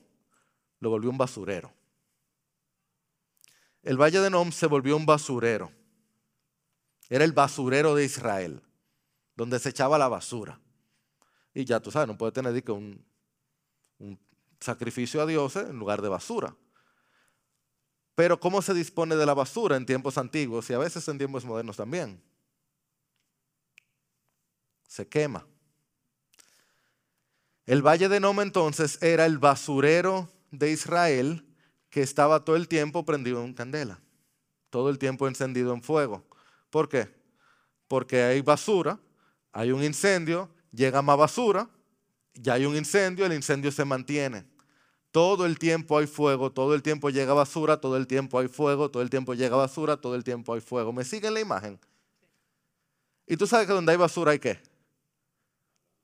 Lo 0.79 0.89
volvió 0.89 1.09
un 1.09 1.17
basurero. 1.17 1.73
El 3.83 3.97
valle 3.97 4.21
de 4.21 4.29
Nom 4.29 4.49
se 4.53 4.65
volvió 4.65 4.95
un 4.95 5.05
basurero. 5.05 5.73
Era 7.09 7.25
el 7.25 7.33
basurero 7.33 7.95
de 7.95 8.05
Israel, 8.05 8.61
donde 9.35 9.59
se 9.59 9.67
echaba 9.67 9.97
la 9.97 10.07
basura. 10.07 10.57
Y 11.53 11.65
ya 11.65 11.81
tú 11.81 11.91
sabes, 11.91 12.07
no 12.07 12.17
puede 12.17 12.31
tener 12.31 12.63
un, 12.71 13.03
un 13.99 14.17
sacrificio 14.61 15.21
a 15.21 15.25
Dios 15.25 15.57
en 15.57 15.77
lugar 15.77 16.01
de 16.01 16.07
basura. 16.07 16.55
Pero 18.15 18.39
¿cómo 18.39 18.61
se 18.61 18.73
dispone 18.73 19.17
de 19.17 19.25
la 19.25 19.33
basura 19.33 19.75
en 19.75 19.85
tiempos 19.85 20.17
antiguos 20.17 20.69
y 20.69 20.73
a 20.75 20.77
veces 20.77 21.05
en 21.09 21.17
tiempos 21.17 21.43
modernos 21.43 21.75
también? 21.75 22.23
Se 24.87 25.05
quema. 25.09 25.45
El 27.65 27.85
valle 27.85 28.09
de 28.09 28.19
Noma 28.19 28.43
entonces 28.43 28.97
era 29.01 29.25
el 29.25 29.37
basurero 29.37 30.29
de 30.51 30.71
Israel 30.71 31.45
que 31.89 32.01
estaba 32.01 32.43
todo 32.43 32.55
el 32.55 32.67
tiempo 32.67 33.05
prendido 33.05 33.43
en 33.43 33.53
candela, 33.53 33.99
todo 34.69 34.89
el 34.89 34.97
tiempo 34.97 35.27
encendido 35.27 35.73
en 35.73 35.83
fuego. 35.83 36.25
¿Por 36.69 36.89
qué? 36.89 37.13
Porque 37.87 38.23
hay 38.23 38.41
basura, 38.41 38.99
hay 39.51 39.71
un 39.71 39.83
incendio, 39.83 40.49
llega 40.71 41.01
más 41.01 41.17
basura, 41.17 41.69
ya 42.33 42.53
hay 42.53 42.65
un 42.65 42.75
incendio, 42.75 43.25
el 43.25 43.33
incendio 43.33 43.71
se 43.71 43.85
mantiene. 43.85 44.45
Todo 45.11 45.45
el 45.45 45.59
tiempo 45.59 45.97
hay 45.97 46.07
fuego, 46.07 46.51
todo 46.51 46.73
el 46.73 46.81
tiempo 46.81 47.09
llega 47.09 47.33
basura, 47.33 47.77
todo 47.81 47.97
el 47.97 48.07
tiempo 48.07 48.39
hay 48.39 48.47
fuego, 48.47 48.89
todo 48.89 49.03
el 49.03 49.09
tiempo 49.09 49.33
llega 49.33 49.57
basura, 49.57 49.97
todo 49.97 50.15
el 50.15 50.23
tiempo 50.23 50.53
hay 50.53 50.61
fuego. 50.61 50.93
¿Me 50.93 51.03
siguen 51.03 51.33
la 51.33 51.41
imagen? 51.41 51.77
Y 53.27 53.35
tú 53.35 53.45
sabes 53.45 53.67
que 53.67 53.73
donde 53.73 53.91
hay 53.91 53.97
basura 53.97 54.31
hay 54.31 54.39
qué? 54.39 54.59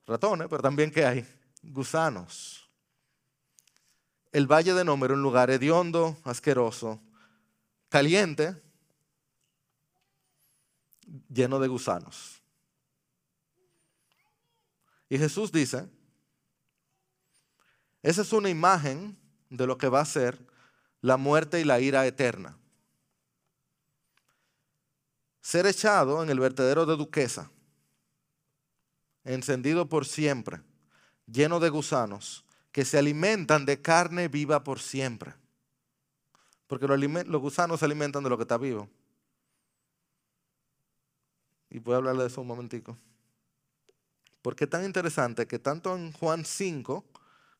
Ratones, 0.06 0.48
pero 0.48 0.62
también 0.62 0.90
¿qué 0.90 1.04
hay? 1.06 1.26
Gusanos. 1.62 2.68
El 4.32 4.46
valle 4.46 4.74
de 4.74 4.84
Nómero, 4.84 5.14
un 5.14 5.22
lugar 5.22 5.50
hediondo, 5.50 6.16
asqueroso, 6.24 7.00
caliente, 7.88 8.60
lleno 11.28 11.58
de 11.58 11.68
gusanos. 11.68 12.42
Y 15.08 15.18
Jesús 15.18 15.50
dice, 15.50 15.88
esa 18.02 18.22
es 18.22 18.32
una 18.32 18.50
imagen 18.50 19.18
de 19.48 19.66
lo 19.66 19.78
que 19.78 19.88
va 19.88 20.00
a 20.00 20.04
ser 20.04 20.38
la 21.00 21.16
muerte 21.16 21.60
y 21.60 21.64
la 21.64 21.80
ira 21.80 22.06
eterna. 22.06 22.56
Ser 25.40 25.66
echado 25.66 26.22
en 26.22 26.28
el 26.28 26.40
vertedero 26.40 26.84
de 26.84 26.96
duquesa, 26.96 27.50
encendido 29.24 29.88
por 29.88 30.04
siempre, 30.04 30.60
lleno 31.30 31.60
de 31.60 31.68
gusanos, 31.68 32.44
que 32.72 32.84
se 32.84 32.98
alimentan 32.98 33.66
de 33.66 33.80
carne 33.80 34.28
viva 34.28 34.64
por 34.64 34.80
siempre. 34.80 35.34
Porque 36.66 36.86
los, 36.86 37.40
gusanos 37.40 37.80
se 37.80 37.86
alimentan 37.86 38.22
de 38.22 38.30
lo 38.30 38.36
que 38.36 38.42
está 38.42 38.58
vivo. 38.58 38.88
Y 41.70 41.78
voy 41.78 41.94
a 41.94 41.96
hablarle 41.98 42.22
de 42.22 42.28
eso 42.28 42.40
un 42.40 42.46
momentico. 42.46 42.96
Porque 44.42 44.64
es 44.64 44.70
tan 44.70 44.84
interesante 44.84 45.46
que 45.46 45.58
tanto 45.58 45.96
en 45.96 46.12
Juan 46.12 46.44
5 46.44 47.04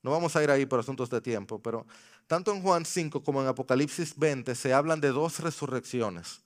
no 0.03 0.11
vamos 0.11 0.37
a 0.37 0.43
ir 0.43 0.51
ahí 0.51 0.67
por 0.67 0.79
asuntos 0.79 1.11
de 1.11 1.21
tiempo, 1.21 1.59
pero 1.61 1.87
tanto 2.27 2.53
en 2.53 2.63
Juan 2.63 2.85
5 2.85 3.23
como 3.23 3.43
en 3.43 3.49
Apocalipsis 3.49 4.17
20 4.17 4.55
se 4.55 4.73
hablan 4.73 5.01
de 5.01 5.09
dos 5.09 5.41
resurrecciones. 5.41 6.41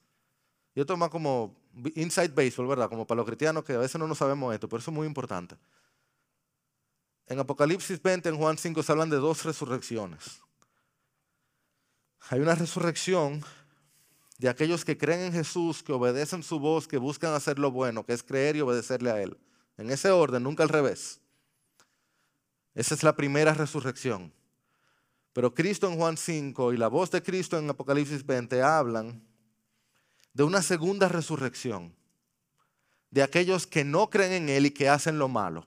Y 0.74 0.80
esto 0.80 0.94
es 0.94 0.98
más 0.98 1.10
como 1.10 1.54
inside 1.94 2.28
baseball, 2.28 2.68
¿verdad? 2.68 2.88
Como 2.88 3.06
para 3.06 3.16
los 3.16 3.26
cristianos 3.26 3.64
que 3.64 3.74
a 3.74 3.78
veces 3.78 3.98
no 3.98 4.06
nos 4.06 4.18
sabemos 4.18 4.54
esto, 4.54 4.68
pero 4.68 4.80
eso 4.80 4.90
es 4.90 4.94
muy 4.94 5.06
importante. 5.06 5.56
En 7.26 7.38
Apocalipsis 7.38 8.02
20, 8.02 8.28
en 8.28 8.36
Juan 8.36 8.58
5 8.58 8.82
se 8.82 8.92
hablan 8.92 9.10
de 9.10 9.16
dos 9.16 9.44
resurrecciones. 9.44 10.40
Hay 12.28 12.40
una 12.40 12.54
resurrección 12.54 13.44
de 14.38 14.48
aquellos 14.48 14.84
que 14.84 14.98
creen 14.98 15.20
en 15.20 15.32
Jesús, 15.32 15.82
que 15.82 15.92
obedecen 15.92 16.42
su 16.42 16.58
voz, 16.58 16.88
que 16.88 16.98
buscan 16.98 17.32
hacer 17.34 17.58
lo 17.58 17.70
bueno, 17.70 18.04
que 18.04 18.12
es 18.12 18.22
creer 18.22 18.56
y 18.56 18.60
obedecerle 18.60 19.10
a 19.10 19.20
Él. 19.22 19.38
En 19.76 19.90
ese 19.90 20.10
orden, 20.10 20.42
nunca 20.42 20.62
al 20.62 20.68
revés. 20.68 21.20
Esa 22.74 22.94
es 22.94 23.02
la 23.02 23.14
primera 23.14 23.54
resurrección. 23.54 24.32
Pero 25.32 25.54
Cristo 25.54 25.88
en 25.88 25.96
Juan 25.96 26.16
5 26.16 26.72
y 26.72 26.76
la 26.76 26.88
voz 26.88 27.10
de 27.10 27.22
Cristo 27.22 27.58
en 27.58 27.70
Apocalipsis 27.70 28.24
20 28.24 28.62
hablan 28.62 29.22
de 30.34 30.42
una 30.42 30.62
segunda 30.62 31.08
resurrección, 31.08 31.94
de 33.10 33.22
aquellos 33.22 33.66
que 33.66 33.84
no 33.84 34.10
creen 34.10 34.32
en 34.32 34.48
Él 34.48 34.66
y 34.66 34.70
que 34.70 34.88
hacen 34.88 35.18
lo 35.18 35.28
malo. 35.28 35.66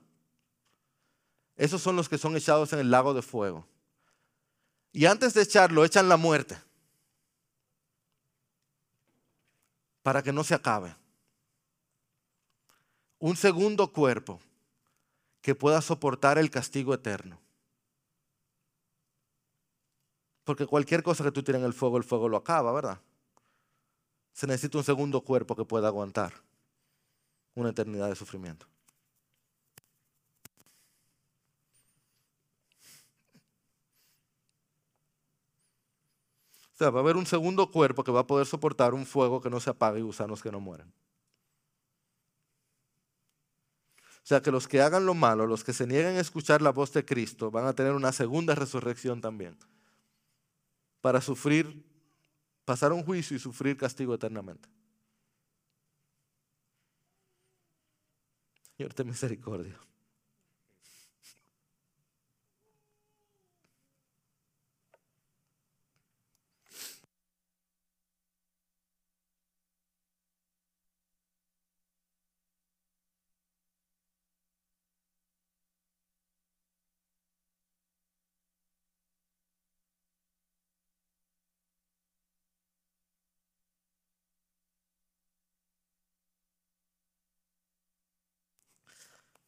Esos 1.55 1.81
son 1.81 1.95
los 1.95 2.09
que 2.09 2.17
son 2.17 2.35
echados 2.35 2.73
en 2.73 2.79
el 2.79 2.91
lago 2.91 3.13
de 3.13 3.21
fuego. 3.21 3.65
Y 4.91 5.05
antes 5.05 5.33
de 5.33 5.41
echarlo, 5.41 5.85
echan 5.85 6.09
la 6.09 6.17
muerte 6.17 6.57
para 10.01 10.21
que 10.21 10.31
no 10.31 10.43
se 10.43 10.53
acabe. 10.53 10.95
Un 13.19 13.35
segundo 13.35 13.91
cuerpo 13.91 14.39
que 15.41 15.55
pueda 15.55 15.81
soportar 15.81 16.37
el 16.37 16.51
castigo 16.51 16.93
eterno. 16.93 17.39
Porque 20.43 20.67
cualquier 20.67 21.01
cosa 21.01 21.23
que 21.23 21.31
tú 21.31 21.41
tires 21.41 21.59
en 21.59 21.65
el 21.65 21.73
fuego, 21.73 21.97
el 21.97 22.03
fuego 22.03 22.29
lo 22.29 22.37
acaba, 22.37 22.71
¿verdad? 22.71 23.01
Se 24.31 24.45
necesita 24.45 24.77
un 24.77 24.83
segundo 24.83 25.21
cuerpo 25.21 25.55
que 25.55 25.65
pueda 25.65 25.87
aguantar 25.87 26.33
una 27.55 27.69
eternidad 27.69 28.09
de 28.09 28.15
sufrimiento. 28.15 28.67
O 36.75 36.77
sea, 36.77 36.89
va 36.89 36.99
a 36.99 37.03
haber 37.03 37.15
un 37.15 37.25
segundo 37.25 37.71
cuerpo 37.71 38.03
que 38.03 38.11
va 38.11 38.19
a 38.19 38.27
poder 38.27 38.45
soportar 38.45 38.93
un 38.93 39.05
fuego 39.05 39.39
que 39.39 39.49
no 39.49 39.61
se 39.61 39.69
apague 39.69 39.99
y 39.99 40.03
gusanos 40.03 40.43
que 40.43 40.51
no 40.51 40.59
mueren. 40.59 40.91
O 43.97 44.27
sea 44.27 44.41
que 44.41 44.51
los 44.51 44.67
que 44.67 44.81
hagan 44.81 45.05
lo 45.05 45.13
malo, 45.13 45.47
los 45.47 45.63
que 45.63 45.71
se 45.71 45.87
nieguen 45.87 46.17
a 46.17 46.19
escuchar 46.19 46.61
la 46.61 46.71
voz 46.71 46.91
de 46.91 47.05
Cristo, 47.05 47.49
van 47.49 47.65
a 47.65 47.73
tener 47.73 47.93
una 47.93 48.11
segunda 48.11 48.55
resurrección 48.55 49.21
también. 49.21 49.57
Para 50.99 51.21
sufrir, 51.21 51.85
pasar 52.65 52.91
un 52.91 53.03
juicio 53.05 53.37
y 53.37 53.39
sufrir 53.39 53.77
castigo 53.77 54.13
eternamente. 54.13 54.67
Señor, 58.75 58.93
ten 58.93 59.07
misericordia. 59.07 59.79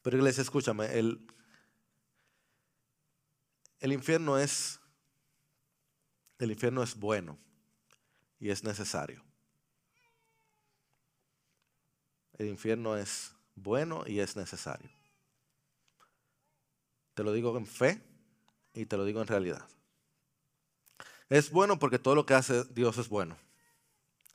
Pero 0.08 0.20
iglesia, 0.20 0.42
escúchame, 0.42 0.98
el, 0.98 1.20
infierno 3.82 4.38
es 4.38 4.80
el 6.40 6.50
infierno 6.50 6.82
es 6.82 6.96
bueno 6.96 7.38
y 8.40 8.50
es 8.50 8.64
necesario. 8.64 9.22
El 12.38 12.48
infierno 12.48 12.96
es 12.96 13.34
bueno 13.56 14.06
y 14.08 14.22
es 14.22 14.38
necesario. 14.38 14.90
Te 17.14 17.22
lo 17.22 17.34
digo 17.34 17.58
en 17.58 17.68
fe 17.68 18.02
y 18.74 18.86
te 18.86 18.96
lo 18.96 19.04
digo 19.04 19.20
en 19.20 19.28
realidad. 19.28 19.68
Es 21.28 21.52
bueno 21.52 21.80
porque 21.80 22.00
todo 22.00 22.16
lo 22.16 22.26
que 22.26 22.34
hace 22.34 22.64
Dios 22.64 22.98
es 22.98 23.10
bueno. 23.10 23.36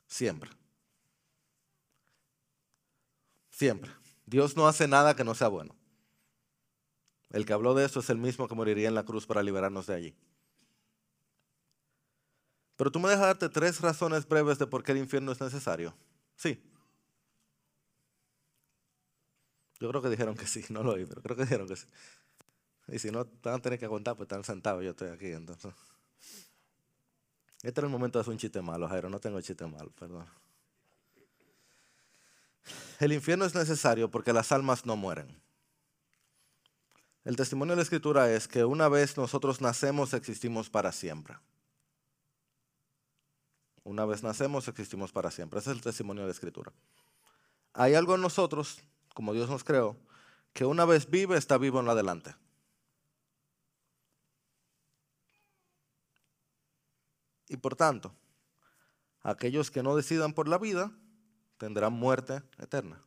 Siempre. 0.05 0.51
Siempre. 3.49 4.02
Dios 4.25 4.55
no 4.55 4.67
hace 4.67 4.87
nada 4.87 5.15
que 5.15 5.23
no 5.23 5.35
sea 5.35 5.47
bueno. 5.47 5.75
El 7.29 7.45
que 7.45 7.53
habló 7.53 7.73
de 7.73 7.85
eso 7.85 7.99
es 7.99 8.09
el 8.09 8.17
mismo 8.17 8.47
que 8.47 8.55
moriría 8.55 8.87
en 8.87 8.95
la 8.95 9.03
cruz 9.03 9.25
para 9.25 9.43
liberarnos 9.43 9.87
de 9.87 9.95
allí. 9.95 10.15
Pero 12.75 12.91
tú 12.91 12.99
me 12.99 13.09
dejas 13.09 13.25
darte 13.25 13.49
tres 13.49 13.81
razones 13.81 14.27
breves 14.27 14.59
de 14.59 14.67
por 14.67 14.83
qué 14.83 14.91
el 14.91 14.99
infierno 14.99 15.31
es 15.31 15.41
necesario. 15.41 15.95
Sí. 16.35 16.61
Yo 19.79 19.89
creo 19.89 20.01
que 20.01 20.09
dijeron 20.09 20.35
que 20.35 20.47
sí, 20.47 20.63
no 20.69 20.83
lo 20.83 20.93
oí, 20.93 21.05
pero 21.05 21.21
creo 21.21 21.35
que 21.35 21.43
dijeron 21.43 21.67
que 21.67 21.75
sí. 21.75 21.87
Y 22.87 22.99
si 22.99 23.11
no, 23.11 23.27
van 23.41 23.55
a 23.55 23.59
tener 23.59 23.79
que 23.79 23.85
aguantar, 23.85 24.15
pues 24.15 24.25
están 24.25 24.43
sentados, 24.43 24.83
yo 24.83 24.91
estoy 24.91 25.09
aquí, 25.09 25.27
entonces. 25.27 25.73
Este 27.61 27.79
era 27.79 27.87
el 27.87 27.91
momento 27.91 28.19
de 28.19 28.21
hacer 28.21 28.31
un 28.31 28.37
chiste 28.37 28.61
malo, 28.61 28.87
Jairo, 28.87 29.09
no 29.09 29.19
tengo 29.19 29.39
chiste 29.41 29.65
malo, 29.65 29.91
perdón. 29.97 30.27
El 32.99 33.13
infierno 33.13 33.45
es 33.45 33.55
necesario 33.55 34.09
porque 34.09 34.33
las 34.33 34.51
almas 34.51 34.85
no 34.85 34.95
mueren. 34.95 35.41
El 37.23 37.35
testimonio 37.35 37.71
de 37.73 37.77
la 37.77 37.83
escritura 37.83 38.31
es 38.31 38.47
que 38.47 38.65
una 38.65 38.89
vez 38.89 39.17
nosotros 39.17 39.61
nacemos, 39.61 40.13
existimos 40.13 40.69
para 40.69 40.91
siempre. 40.91 41.37
Una 43.83 44.05
vez 44.05 44.23
nacemos, 44.23 44.67
existimos 44.67 45.11
para 45.11 45.31
siempre. 45.31 45.59
Ese 45.59 45.71
es 45.71 45.77
el 45.77 45.81
testimonio 45.81 46.23
de 46.23 46.27
la 46.27 46.33
escritura. 46.33 46.73
Hay 47.73 47.95
algo 47.95 48.15
en 48.15 48.21
nosotros, 48.21 48.79
como 49.13 49.33
Dios 49.33 49.49
nos 49.49 49.63
creó, 49.63 49.97
que 50.53 50.65
una 50.65 50.85
vez 50.85 51.09
vive, 51.09 51.37
está 51.37 51.57
vivo 51.57 51.79
en 51.79 51.85
la 51.85 51.93
adelante. 51.93 52.35
Y 57.47 57.57
por 57.57 57.75
tanto, 57.75 58.13
aquellos 59.21 59.71
que 59.71 59.83
no 59.83 59.95
decidan 59.95 60.33
por 60.33 60.47
la 60.47 60.57
vida 60.57 60.91
tendrán 61.57 61.93
muerte 61.93 62.41
eterna. 62.57 63.01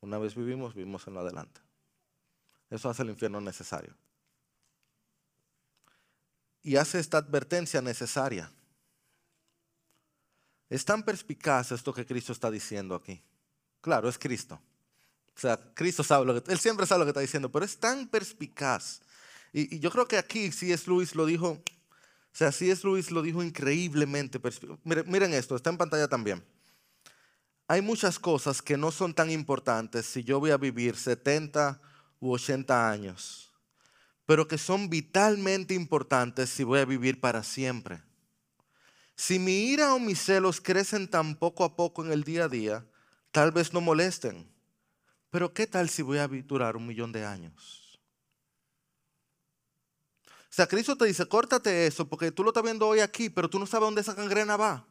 Una 0.00 0.18
vez 0.18 0.34
vivimos, 0.34 0.74
vivimos 0.74 1.06
en 1.06 1.14
lo 1.14 1.20
adelante. 1.20 1.60
Eso 2.70 2.88
hace 2.88 3.02
el 3.02 3.10
infierno 3.10 3.40
necesario. 3.40 3.94
Y 6.62 6.76
hace 6.76 6.98
esta 6.98 7.18
advertencia 7.18 7.80
necesaria. 7.80 8.50
Es 10.68 10.84
tan 10.84 11.04
perspicaz 11.04 11.70
esto 11.72 11.92
que 11.92 12.04
Cristo 12.04 12.32
está 12.32 12.50
diciendo 12.50 12.94
aquí. 12.94 13.22
Claro, 13.80 14.08
es 14.08 14.18
Cristo. 14.18 14.60
O 15.36 15.38
sea, 15.38 15.58
Cristo 15.74 16.02
sabe 16.02 16.24
lo 16.26 16.42
que, 16.42 16.50
él 16.50 16.58
siempre 16.58 16.86
sabe 16.86 17.00
lo 17.00 17.04
que 17.04 17.10
está 17.10 17.20
diciendo, 17.20 17.52
pero 17.52 17.64
es 17.64 17.78
tan 17.78 18.08
perspicaz. 18.08 19.00
Y, 19.52 19.78
yo 19.78 19.90
creo 19.90 20.08
que 20.08 20.18
aquí 20.18 20.46
es 20.46 20.86
Luis 20.86 21.14
lo 21.14 21.26
dijo, 21.26 21.50
o 21.50 21.62
sea, 22.32 22.48
es 22.48 22.84
Luis 22.84 23.10
lo 23.10 23.22
dijo 23.22 23.42
increíblemente. 23.42 24.40
Miren 24.84 25.34
esto, 25.34 25.54
está 25.54 25.70
en 25.70 25.78
pantalla 25.78 26.08
también. 26.08 26.44
Hay 27.68 27.82
muchas 27.82 28.18
cosas 28.20 28.62
que 28.62 28.76
no 28.76 28.92
son 28.92 29.12
tan 29.12 29.30
importantes 29.30 30.06
si 30.06 30.22
yo 30.22 30.38
voy 30.38 30.52
a 30.52 30.56
vivir 30.56 30.96
70 30.96 31.80
u 32.20 32.32
80 32.32 32.90
años, 32.90 33.52
pero 34.24 34.46
que 34.46 34.56
son 34.56 34.88
vitalmente 34.88 35.74
importantes 35.74 36.48
si 36.48 36.62
voy 36.62 36.78
a 36.78 36.84
vivir 36.84 37.20
para 37.20 37.42
siempre. 37.42 38.02
Si 39.16 39.38
mi 39.40 39.70
ira 39.70 39.94
o 39.94 39.98
mis 39.98 40.22
celos 40.22 40.60
crecen 40.60 41.08
tan 41.08 41.34
poco 41.34 41.64
a 41.64 41.74
poco 41.74 42.04
en 42.04 42.12
el 42.12 42.22
día 42.22 42.44
a 42.44 42.48
día, 42.48 42.86
tal 43.32 43.50
vez 43.50 43.72
no 43.72 43.80
molesten. 43.80 44.48
Pero 45.30 45.52
¿qué 45.52 45.66
tal 45.66 45.88
si 45.88 46.02
voy 46.02 46.18
a 46.18 46.28
durar 46.28 46.76
un 46.76 46.86
millón 46.86 47.10
de 47.10 47.24
años? 47.24 47.98
O 50.28 50.56
sea, 50.56 50.68
Cristo 50.68 50.96
te 50.96 51.06
dice, 51.06 51.26
córtate 51.26 51.86
eso, 51.86 52.08
porque 52.08 52.30
tú 52.30 52.44
lo 52.44 52.50
estás 52.50 52.62
viendo 52.62 52.86
hoy 52.86 53.00
aquí, 53.00 53.28
pero 53.28 53.50
tú 53.50 53.58
no 53.58 53.66
sabes 53.66 53.86
dónde 53.86 54.02
esa 54.02 54.14
gangrena 54.14 54.56
va. 54.56 54.86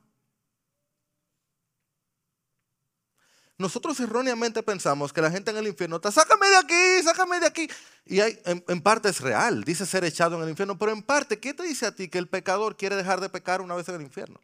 Nosotros 3.58 3.98
erróneamente 4.02 4.62
pensamos 4.64 5.14
que 5.14 5.22
la 5.22 5.32
gente 5.32 5.52
en 5.52 5.58
el 5.58 5.68
infierno 5.68 5.96
está, 5.96 6.12
sácame 6.12 6.48
de 6.50 6.58
aquí, 6.58 7.04
sácame 7.04 7.40
de 7.40 7.48
aquí. 7.48 7.70
Y 8.06 8.20
hay, 8.20 8.38
en, 8.46 8.82
parte 8.82 9.08
es 9.10 9.22
real, 9.22 9.64
dice 9.64 9.86
ser 9.86 10.04
echado 10.04 10.36
en 10.36 10.44
el 10.44 10.50
infierno, 10.50 10.78
pero 10.78 10.92
en 10.92 11.02
parte, 11.02 11.40
¿qué 11.40 11.54
te 11.54 11.64
dice 11.64 11.86
a 11.86 11.96
ti 11.96 12.10
que 12.10 12.18
el 12.18 12.28
pecador 12.28 12.76
quiere 12.76 12.98
dejar 12.98 13.22
de 13.22 13.30
pecar 13.30 13.62
una 13.62 13.76
vez 13.76 13.88
en 13.88 13.96
el 13.96 14.02
infierno? 14.02 14.42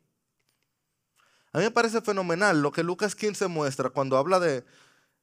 A 1.51 1.57
mí 1.57 1.65
me 1.65 1.71
parece 1.71 1.99
fenomenal 1.99 2.61
lo 2.61 2.71
que 2.71 2.83
Lucas 2.83 3.13
15 3.13 3.47
muestra 3.47 3.89
cuando 3.89 4.17
habla 4.17 4.39
de 4.39 4.63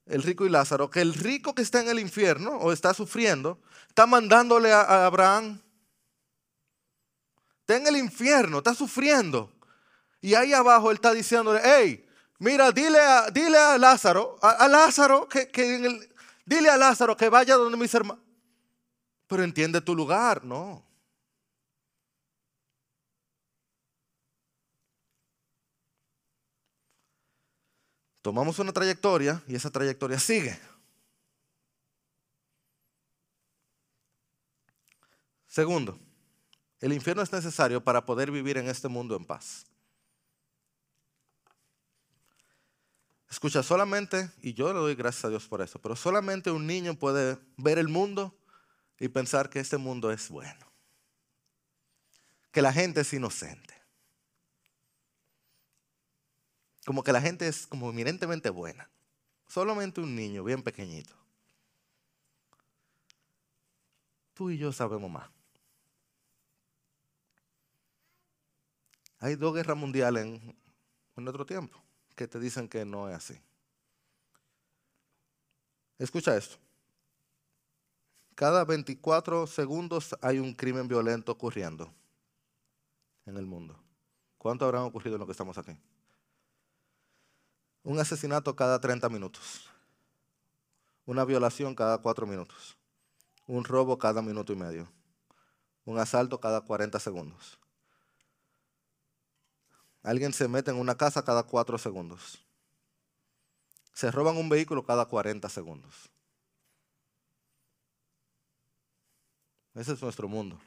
el 0.04 0.22
rico 0.22 0.44
y 0.44 0.50
Lázaro, 0.50 0.90
que 0.90 1.00
el 1.00 1.14
rico 1.14 1.54
que 1.54 1.62
está 1.62 1.80
en 1.80 1.88
el 1.88 1.98
infierno 1.98 2.50
o 2.58 2.72
está 2.72 2.92
sufriendo, 2.92 3.58
está 3.88 4.06
mandándole 4.06 4.70
a, 4.70 4.82
a 4.82 5.06
Abraham, 5.06 5.60
está 7.60 7.76
en 7.76 7.86
el 7.86 7.96
infierno, 7.96 8.58
está 8.58 8.74
sufriendo. 8.74 9.50
Y 10.20 10.34
ahí 10.34 10.52
abajo 10.52 10.90
él 10.90 10.96
está 10.96 11.12
diciéndole, 11.12 11.60
hey, 11.64 12.07
Mira, 12.38 12.70
dile 12.70 13.00
a, 13.00 13.30
dile 13.30 13.58
a 13.58 13.78
Lázaro, 13.78 14.38
a, 14.40 14.68
Lázaro, 14.68 15.28
que, 15.28 15.50
dile 16.46 16.70
a 16.70 16.76
Lázaro 16.76 17.16
que 17.16 17.28
vaya 17.28 17.56
donde 17.56 17.76
mis 17.76 17.92
hermanos. 17.92 18.22
Pero 19.26 19.42
entiende 19.42 19.80
tu 19.80 19.94
lugar, 19.94 20.44
no. 20.44 20.82
Tomamos 28.22 28.58
una 28.58 28.72
trayectoria 28.72 29.42
y 29.46 29.56
esa 29.56 29.70
trayectoria 29.70 30.18
sigue. 30.18 30.58
Segundo, 35.46 35.98
el 36.80 36.92
infierno 36.92 37.22
es 37.22 37.32
necesario 37.32 37.82
para 37.82 38.04
poder 38.04 38.30
vivir 38.30 38.58
en 38.58 38.68
este 38.68 38.86
mundo 38.86 39.16
en 39.16 39.24
paz. 39.24 39.66
Escucha, 43.30 43.62
solamente, 43.62 44.30
y 44.40 44.54
yo 44.54 44.72
le 44.72 44.78
doy 44.78 44.94
gracias 44.94 45.26
a 45.26 45.28
Dios 45.28 45.46
por 45.46 45.60
eso, 45.60 45.78
pero 45.80 45.94
solamente 45.94 46.50
un 46.50 46.66
niño 46.66 46.98
puede 46.98 47.38
ver 47.58 47.78
el 47.78 47.88
mundo 47.88 48.34
y 48.98 49.08
pensar 49.08 49.50
que 49.50 49.60
este 49.60 49.76
mundo 49.76 50.10
es 50.10 50.30
bueno. 50.30 50.66
Que 52.50 52.62
la 52.62 52.72
gente 52.72 53.02
es 53.02 53.12
inocente. 53.12 53.74
Como 56.86 57.04
que 57.04 57.12
la 57.12 57.20
gente 57.20 57.46
es 57.46 57.66
como 57.66 57.90
eminentemente 57.90 58.48
buena. 58.48 58.90
Solamente 59.46 60.00
un 60.00 60.16
niño 60.16 60.42
bien 60.42 60.62
pequeñito. 60.62 61.14
Tú 64.32 64.48
y 64.50 64.56
yo 64.56 64.72
sabemos 64.72 65.10
más. 65.10 65.28
Hay 69.18 69.34
dos 69.34 69.54
guerras 69.54 69.76
mundiales 69.76 70.24
en, 70.24 70.56
en 71.16 71.28
otro 71.28 71.44
tiempo 71.44 71.82
que 72.18 72.26
te 72.26 72.40
dicen 72.40 72.68
que 72.68 72.84
no 72.84 73.08
es 73.08 73.14
así. 73.14 73.40
Escucha 75.98 76.36
esto. 76.36 76.56
Cada 78.34 78.64
24 78.64 79.46
segundos 79.46 80.16
hay 80.20 80.40
un 80.40 80.52
crimen 80.52 80.88
violento 80.88 81.30
ocurriendo 81.30 81.94
en 83.24 83.36
el 83.36 83.46
mundo. 83.46 83.78
¿Cuánto 84.36 84.64
habrán 84.64 84.82
ocurrido 84.82 85.14
en 85.14 85.20
lo 85.20 85.26
que 85.26 85.32
estamos 85.32 85.58
aquí? 85.58 85.78
Un 87.84 88.00
asesinato 88.00 88.56
cada 88.56 88.80
30 88.80 89.08
minutos. 89.08 89.70
Una 91.06 91.24
violación 91.24 91.76
cada 91.76 91.98
4 91.98 92.26
minutos. 92.26 92.76
Un 93.46 93.62
robo 93.62 93.96
cada 93.96 94.22
minuto 94.22 94.52
y 94.52 94.56
medio. 94.56 94.88
Un 95.84 96.00
asalto 96.00 96.40
cada 96.40 96.62
40 96.62 96.98
segundos. 96.98 97.60
Alguien 100.08 100.32
se 100.32 100.48
mete 100.48 100.70
en 100.70 100.78
una 100.78 100.96
casa 100.96 101.22
cada 101.22 101.42
cuatro 101.42 101.76
segundos. 101.76 102.42
Se 103.92 104.10
roban 104.10 104.38
un 104.38 104.48
vehículo 104.48 104.82
cada 104.82 105.04
40 105.04 105.46
segundos. 105.50 106.08
Ese 109.74 109.92
es 109.92 110.00
nuestro 110.00 110.26
mundo. 110.26 110.58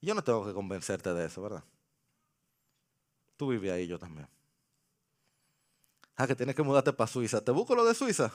Yo 0.00 0.14
no 0.14 0.22
tengo 0.22 0.46
que 0.46 0.54
convencerte 0.54 1.12
de 1.12 1.26
eso, 1.26 1.42
¿verdad? 1.42 1.64
Tú 3.36 3.48
vives 3.48 3.72
ahí, 3.72 3.88
yo 3.88 3.98
también. 3.98 4.28
Ah, 6.14 6.28
que 6.28 6.36
tienes 6.36 6.54
que 6.54 6.62
mudarte 6.62 6.92
para 6.92 7.10
Suiza. 7.10 7.44
¿Te 7.44 7.50
busco 7.50 7.74
lo 7.74 7.84
de 7.84 7.92
Suiza? 7.92 8.32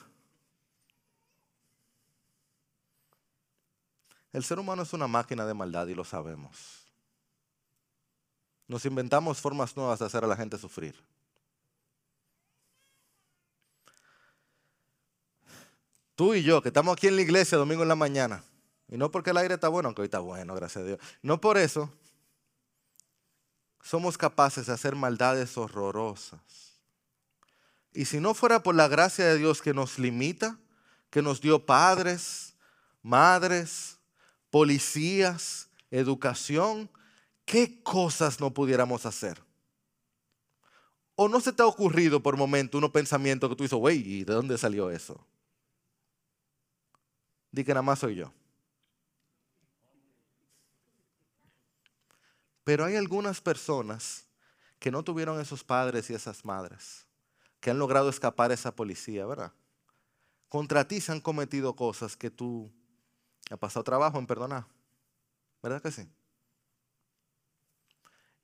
El 4.33 4.43
ser 4.43 4.59
humano 4.59 4.83
es 4.83 4.91
una 4.91 5.07
máquina 5.07 5.45
de 5.45 5.53
maldad 5.53 5.87
y 5.87 5.95
lo 5.95 6.03
sabemos. 6.03 6.84
Nos 8.67 8.85
inventamos 8.85 9.39
formas 9.39 9.75
nuevas 9.77 9.99
de 9.99 10.05
hacer 10.05 10.23
a 10.23 10.27
la 10.27 10.35
gente 10.35 10.57
sufrir. 10.57 10.95
Tú 16.15 16.33
y 16.33 16.43
yo, 16.43 16.61
que 16.61 16.69
estamos 16.69 16.93
aquí 16.93 17.07
en 17.07 17.17
la 17.17 17.21
iglesia 17.21 17.57
domingo 17.57 17.83
en 17.83 17.89
la 17.89 17.95
mañana, 17.95 18.43
y 18.87 18.97
no 18.97 19.11
porque 19.11 19.31
el 19.31 19.37
aire 19.37 19.55
está 19.55 19.67
bueno, 19.67 19.87
aunque 19.87 20.01
hoy 20.01 20.05
está 20.05 20.19
bueno, 20.19 20.55
gracias 20.55 20.83
a 20.83 20.87
Dios, 20.87 20.99
no 21.21 21.41
por 21.41 21.57
eso, 21.57 21.91
somos 23.83 24.17
capaces 24.17 24.65
de 24.65 24.73
hacer 24.73 24.95
maldades 24.95 25.57
horrorosas. 25.57 26.39
Y 27.93 28.05
si 28.05 28.19
no 28.19 28.33
fuera 28.33 28.63
por 28.63 28.75
la 28.75 28.87
gracia 28.87 29.25
de 29.25 29.37
Dios 29.37 29.61
que 29.61 29.73
nos 29.73 29.99
limita, 29.99 30.57
que 31.09 31.21
nos 31.21 31.39
dio 31.39 31.65
padres, 31.65 32.55
madres, 33.03 33.97
policías, 34.49 35.69
educación, 35.91 36.89
¿qué 37.45 37.81
cosas 37.83 38.39
no 38.39 38.53
pudiéramos 38.53 39.05
hacer? 39.05 39.41
¿O 41.15 41.29
no 41.29 41.39
se 41.39 41.53
te 41.53 41.63
ha 41.63 41.65
ocurrido 41.65 42.21
por 42.21 42.35
momento 42.35 42.77
un 42.77 42.91
pensamiento 42.91 43.47
que 43.47 43.55
tú 43.55 43.63
dices, 43.63 43.79
güey, 43.79 43.99
¿y 43.99 44.23
de 44.25 44.33
dónde 44.33 44.57
salió 44.57 44.89
eso? 44.89 45.25
Di 47.51 47.63
que 47.63 47.73
nada 47.73 47.83
más 47.83 47.99
soy 47.99 48.15
yo. 48.15 48.33
Pero 52.65 52.83
hay 52.83 52.95
algunas 52.97 53.39
personas 53.39 54.27
que 54.79 54.91
no 54.91 55.03
tuvieron 55.03 55.39
esos 55.39 55.63
padres 55.63 56.09
y 56.09 56.13
esas 56.13 56.43
madres, 56.43 57.05
que 57.61 57.69
han 57.69 57.79
logrado 57.79 58.09
escapar 58.09 58.51
a 58.51 58.55
esa 58.55 58.75
policía, 58.75 59.25
¿verdad? 59.25 59.53
Contra 60.49 60.87
ti 60.87 60.99
se 60.99 61.11
han 61.11 61.21
cometido 61.21 61.75
cosas 61.75 62.17
que 62.17 62.29
tú 62.29 62.71
has 63.49 63.57
pasado 63.57 63.83
trabajo 63.83 64.19
en 64.19 64.27
perdonar. 64.27 64.65
¿Verdad 65.61 65.81
que 65.81 65.91
sí? 65.91 66.07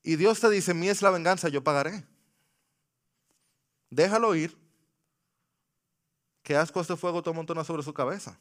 Y 0.02 0.16
Dios 0.16 0.40
te 0.40 0.50
dice, 0.50 0.74
mi 0.74 0.88
es 0.88 1.02
la 1.02 1.10
venganza, 1.10 1.48
yo 1.48 1.62
pagaré. 1.62 2.04
Déjalo 3.90 4.34
ir. 4.34 4.56
¿Qué 6.42 6.56
asco 6.56 6.80
este 6.80 6.96
fuego 6.96 7.22
te 7.22 7.30
amontona 7.30 7.62
sobre 7.62 7.82
su 7.82 7.94
cabeza? 7.94 8.36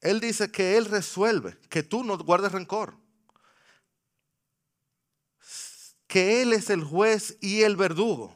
Él 0.00 0.20
dice 0.20 0.50
que 0.50 0.76
Él 0.76 0.86
resuelve, 0.86 1.58
que 1.68 1.82
tú 1.82 2.02
no 2.02 2.16
guardes 2.16 2.52
rencor. 2.52 2.96
Que 6.06 6.42
Él 6.42 6.52
es 6.52 6.70
el 6.70 6.82
juez 6.82 7.36
y 7.40 7.62
el 7.62 7.76
verdugo. 7.76 8.34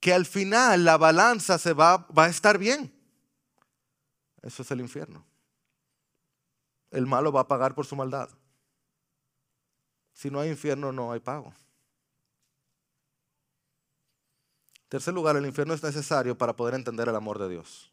Que 0.00 0.14
al 0.14 0.24
final 0.24 0.84
la 0.84 0.96
balanza 0.96 1.58
se 1.58 1.72
va, 1.72 1.98
va 2.08 2.24
a 2.24 2.28
estar 2.28 2.56
bien. 2.56 2.92
Eso 4.42 4.62
es 4.62 4.70
el 4.70 4.80
infierno. 4.80 5.25
El 6.90 7.06
malo 7.06 7.32
va 7.32 7.42
a 7.42 7.48
pagar 7.48 7.74
por 7.74 7.86
su 7.86 7.96
maldad. 7.96 8.28
Si 10.12 10.30
no 10.30 10.40
hay 10.40 10.50
infierno, 10.50 10.92
no 10.92 11.12
hay 11.12 11.20
pago. 11.20 11.52
tercer 14.88 15.12
lugar, 15.12 15.36
el 15.36 15.44
infierno 15.44 15.74
es 15.74 15.82
necesario 15.82 16.38
para 16.38 16.54
poder 16.54 16.74
entender 16.74 17.08
el 17.08 17.16
amor 17.16 17.38
de 17.38 17.48
Dios. 17.48 17.92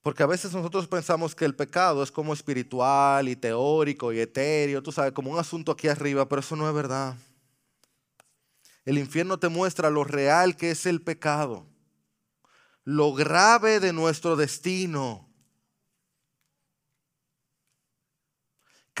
Porque 0.00 0.22
a 0.22 0.26
veces 0.26 0.52
nosotros 0.52 0.88
pensamos 0.88 1.34
que 1.34 1.44
el 1.44 1.54
pecado 1.54 2.02
es 2.02 2.10
como 2.10 2.32
espiritual 2.32 3.28
y 3.28 3.36
teórico 3.36 4.12
y 4.12 4.18
etéreo, 4.20 4.82
tú 4.82 4.90
sabes, 4.90 5.12
como 5.12 5.30
un 5.30 5.38
asunto 5.38 5.70
aquí 5.70 5.86
arriba, 5.86 6.28
pero 6.28 6.40
eso 6.40 6.56
no 6.56 6.68
es 6.68 6.74
verdad. 6.74 7.16
El 8.84 8.98
infierno 8.98 9.38
te 9.38 9.48
muestra 9.48 9.90
lo 9.90 10.02
real 10.02 10.56
que 10.56 10.72
es 10.72 10.86
el 10.86 11.02
pecado, 11.02 11.66
lo 12.84 13.12
grave 13.12 13.78
de 13.78 13.92
nuestro 13.92 14.34
destino. 14.34 15.31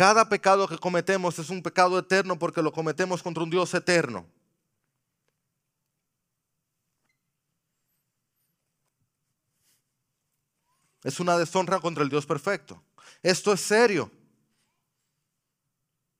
Cada 0.02 0.28
pecado 0.28 0.66
que 0.66 0.78
cometemos 0.78 1.38
es 1.38 1.48
un 1.48 1.62
pecado 1.62 1.96
eterno 1.96 2.36
porque 2.36 2.60
lo 2.60 2.72
cometemos 2.72 3.22
contra 3.22 3.44
un 3.44 3.50
Dios 3.50 3.72
eterno. 3.72 4.26
Es 11.04 11.20
una 11.20 11.38
deshonra 11.38 11.78
contra 11.78 12.02
el 12.02 12.08
Dios 12.08 12.26
perfecto. 12.26 12.82
Esto 13.22 13.52
es 13.52 13.60
serio. 13.60 14.10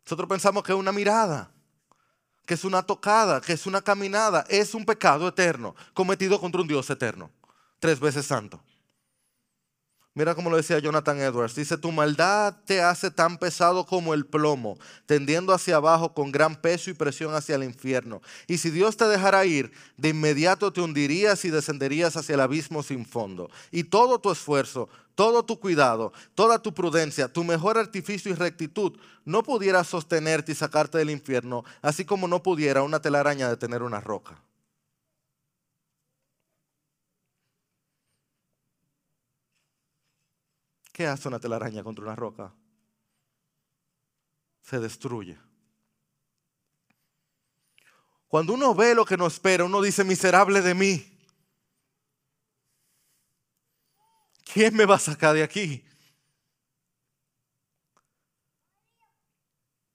Nosotros 0.04 0.28
pensamos 0.28 0.62
que 0.62 0.70
es 0.70 0.78
una 0.78 0.92
mirada, 0.92 1.50
que 2.46 2.54
es 2.54 2.62
una 2.62 2.84
tocada, 2.84 3.40
que 3.40 3.54
es 3.54 3.66
una 3.66 3.82
caminada. 3.82 4.44
Es 4.48 4.76
un 4.76 4.86
pecado 4.86 5.26
eterno 5.26 5.74
cometido 5.92 6.40
contra 6.40 6.60
un 6.60 6.68
Dios 6.68 6.88
eterno, 6.88 7.32
tres 7.80 7.98
veces 7.98 8.26
santo. 8.26 8.62
Mira 10.14 10.34
como 10.34 10.50
lo 10.50 10.58
decía 10.58 10.78
Jonathan 10.78 11.18
Edwards. 11.20 11.54
Dice, 11.54 11.78
tu 11.78 11.90
maldad 11.90 12.54
te 12.66 12.82
hace 12.82 13.10
tan 13.10 13.38
pesado 13.38 13.86
como 13.86 14.12
el 14.12 14.26
plomo, 14.26 14.76
tendiendo 15.06 15.54
hacia 15.54 15.76
abajo 15.76 16.12
con 16.12 16.30
gran 16.30 16.54
peso 16.56 16.90
y 16.90 16.94
presión 16.94 17.34
hacia 17.34 17.54
el 17.54 17.64
infierno. 17.64 18.20
Y 18.46 18.58
si 18.58 18.68
Dios 18.68 18.98
te 18.98 19.06
dejara 19.06 19.46
ir, 19.46 19.72
de 19.96 20.10
inmediato 20.10 20.70
te 20.70 20.82
hundirías 20.82 21.46
y 21.46 21.50
descenderías 21.50 22.14
hacia 22.18 22.34
el 22.34 22.40
abismo 22.40 22.82
sin 22.82 23.06
fondo. 23.06 23.50
Y 23.70 23.84
todo 23.84 24.18
tu 24.18 24.30
esfuerzo, 24.30 24.90
todo 25.14 25.46
tu 25.46 25.58
cuidado, 25.58 26.12
toda 26.34 26.58
tu 26.58 26.74
prudencia, 26.74 27.32
tu 27.32 27.42
mejor 27.42 27.78
artificio 27.78 28.30
y 28.30 28.34
rectitud 28.34 28.98
no 29.24 29.42
pudiera 29.42 29.82
sostenerte 29.82 30.52
y 30.52 30.54
sacarte 30.54 30.98
del 30.98 31.08
infierno, 31.08 31.64
así 31.80 32.04
como 32.04 32.28
no 32.28 32.42
pudiera 32.42 32.82
una 32.82 33.00
telaraña 33.00 33.48
detener 33.48 33.82
una 33.82 34.00
roca. 34.00 34.42
¿Qué 40.92 41.06
hace 41.06 41.28
una 41.28 41.40
telaraña 41.40 41.82
contra 41.82 42.04
una 42.04 42.14
roca? 42.14 42.54
Se 44.60 44.78
destruye. 44.78 45.38
Cuando 48.28 48.54
uno 48.54 48.74
ve 48.74 48.94
lo 48.94 49.04
que 49.04 49.16
nos 49.16 49.34
espera, 49.34 49.64
uno 49.64 49.80
dice, 49.82 50.04
miserable 50.04 50.60
de 50.60 50.74
mí. 50.74 51.18
¿Quién 54.52 54.74
me 54.76 54.84
va 54.84 54.96
a 54.96 54.98
sacar 54.98 55.34
de 55.34 55.42
aquí? 55.42 55.84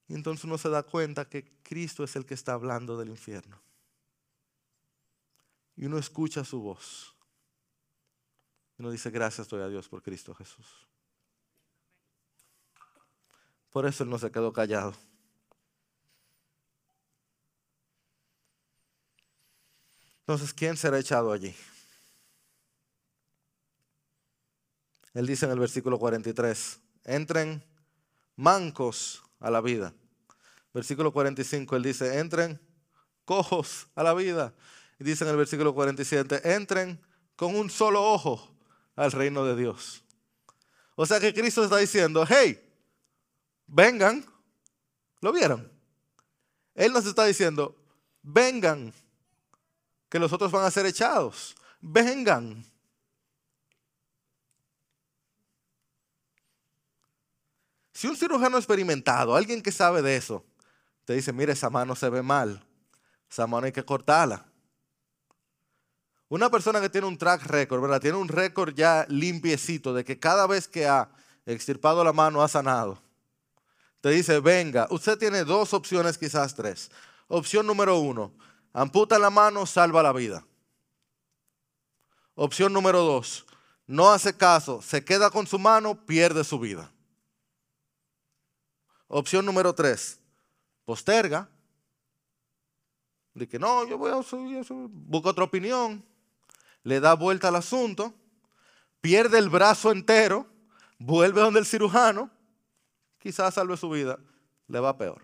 Y 0.07 0.13
entonces 0.13 0.45
uno 0.45 0.57
se 0.57 0.69
da 0.69 0.83
cuenta 0.83 1.27
que 1.27 1.61
Cristo 1.63 2.03
es 2.03 2.15
el 2.15 2.25
que 2.25 2.33
está 2.33 2.53
hablando 2.53 2.97
del 2.97 3.09
infierno. 3.09 3.61
Y 5.75 5.85
uno 5.85 5.97
escucha 5.97 6.43
su 6.43 6.61
voz. 6.61 7.16
Y 8.77 8.81
uno 8.81 8.91
dice, 8.91 9.09
gracias 9.09 9.47
doy 9.47 9.61
a 9.61 9.67
Dios 9.67 9.89
por 9.89 10.03
Cristo 10.03 10.35
Jesús. 10.35 10.65
Por 13.71 13.85
eso 13.85 14.03
Él 14.03 14.09
no 14.09 14.19
se 14.19 14.31
quedó 14.31 14.53
callado. 14.53 14.93
Entonces, 20.19 20.53
¿quién 20.53 20.75
será 20.75 20.99
echado 20.99 21.31
allí? 21.31 21.55
Él 25.13 25.25
dice 25.25 25.45
en 25.45 25.51
el 25.51 25.59
versículo 25.59 25.97
43, 25.97 26.79
entren 27.05 27.63
mancos 28.35 29.23
a 29.39 29.49
la 29.49 29.61
vida. 29.61 29.93
Versículo 30.73 31.11
45, 31.11 31.75
él 31.75 31.83
dice, 31.83 32.19
entren 32.19 32.59
cojos 33.25 33.87
a 33.95 34.03
la 34.03 34.13
vida. 34.13 34.53
Y 34.99 35.05
dice 35.05 35.23
en 35.23 35.31
el 35.31 35.37
versículo 35.37 35.73
47, 35.73 36.53
entren 36.53 37.01
con 37.35 37.55
un 37.55 37.69
solo 37.69 38.03
ojo 38.03 38.56
al 38.97 39.11
reino 39.13 39.45
de 39.45 39.55
Dios. 39.55 40.03
O 40.95 41.05
sea 41.05 41.19
que 41.21 41.33
Cristo 41.33 41.63
está 41.63 41.77
diciendo, 41.77 42.25
hey, 42.27 42.59
vengan. 43.67 44.25
¿Lo 45.21 45.31
vieron? 45.31 45.71
Él 46.75 46.91
nos 46.91 47.05
está 47.05 47.25
diciendo, 47.25 47.75
vengan, 48.21 48.93
que 50.09 50.19
los 50.19 50.33
otros 50.33 50.51
van 50.51 50.65
a 50.65 50.71
ser 50.71 50.85
echados. 50.85 51.55
Vengan. 51.79 52.65
Si 57.93 58.07
un 58.07 58.15
cirujano 58.15 58.57
experimentado, 58.57 59.35
alguien 59.35 59.61
que 59.61 59.71
sabe 59.71 60.01
de 60.01 60.15
eso, 60.17 60.45
te 61.05 61.13
dice, 61.13 61.33
mire, 61.33 61.53
esa 61.53 61.69
mano 61.69 61.95
se 61.95 62.09
ve 62.09 62.21
mal, 62.21 62.63
esa 63.29 63.47
mano 63.47 63.65
hay 63.65 63.71
que 63.71 63.85
cortarla. 63.85 64.45
Una 66.29 66.49
persona 66.49 66.81
que 66.81 66.89
tiene 66.89 67.07
un 67.07 67.17
track 67.17 67.43
record, 67.43 67.81
¿verdad? 67.81 68.01
Tiene 68.01 68.17
un 68.17 68.27
récord 68.27 68.73
ya 68.75 69.05
limpiecito 69.07 69.93
de 69.93 70.03
que 70.03 70.19
cada 70.19 70.45
vez 70.45 70.67
que 70.67 70.85
ha 70.85 71.09
extirpado 71.45 72.03
la 72.03 72.11
mano 72.11 72.41
ha 72.43 72.49
sanado. 72.49 73.01
Te 74.01 74.09
dice, 74.09 74.39
venga, 74.41 74.87
usted 74.91 75.17
tiene 75.17 75.45
dos 75.45 75.73
opciones, 75.73 76.17
quizás 76.17 76.53
tres. 76.53 76.91
Opción 77.29 77.65
número 77.65 77.97
uno, 77.99 78.33
amputa 78.73 79.17
la 79.17 79.29
mano, 79.29 79.65
salva 79.65 80.03
la 80.03 80.11
vida. 80.11 80.45
Opción 82.35 82.73
número 82.73 82.99
dos, 82.99 83.45
no 83.87 84.11
hace 84.11 84.35
caso, 84.35 84.81
se 84.81 85.03
queda 85.03 85.29
con 85.29 85.47
su 85.47 85.57
mano, 85.57 86.05
pierde 86.05 86.43
su 86.43 86.59
vida. 86.59 86.91
Opción 89.07 89.45
número 89.45 89.73
tres, 89.73 90.19
posterga. 90.83 91.49
Dice, 93.33 93.57
no, 93.57 93.87
yo 93.87 93.97
voy 93.97 94.11
a 94.11 94.21
busca 94.89 95.29
otra 95.29 95.45
opinión 95.45 96.03
le 96.87 97.01
da 97.01 97.15
vuelta 97.15 97.49
al 97.49 97.57
asunto, 97.57 98.13
pierde 99.01 99.39
el 99.39 99.49
brazo 99.49 99.91
entero, 99.91 100.47
vuelve 100.97 101.41
donde 101.41 101.59
el 101.59 101.65
cirujano, 101.65 102.31
quizás 103.19 103.55
salve 103.55 103.75
su 103.75 103.89
vida, 103.89 104.17
le 104.69 104.79
va 104.79 104.97
peor. 104.97 105.21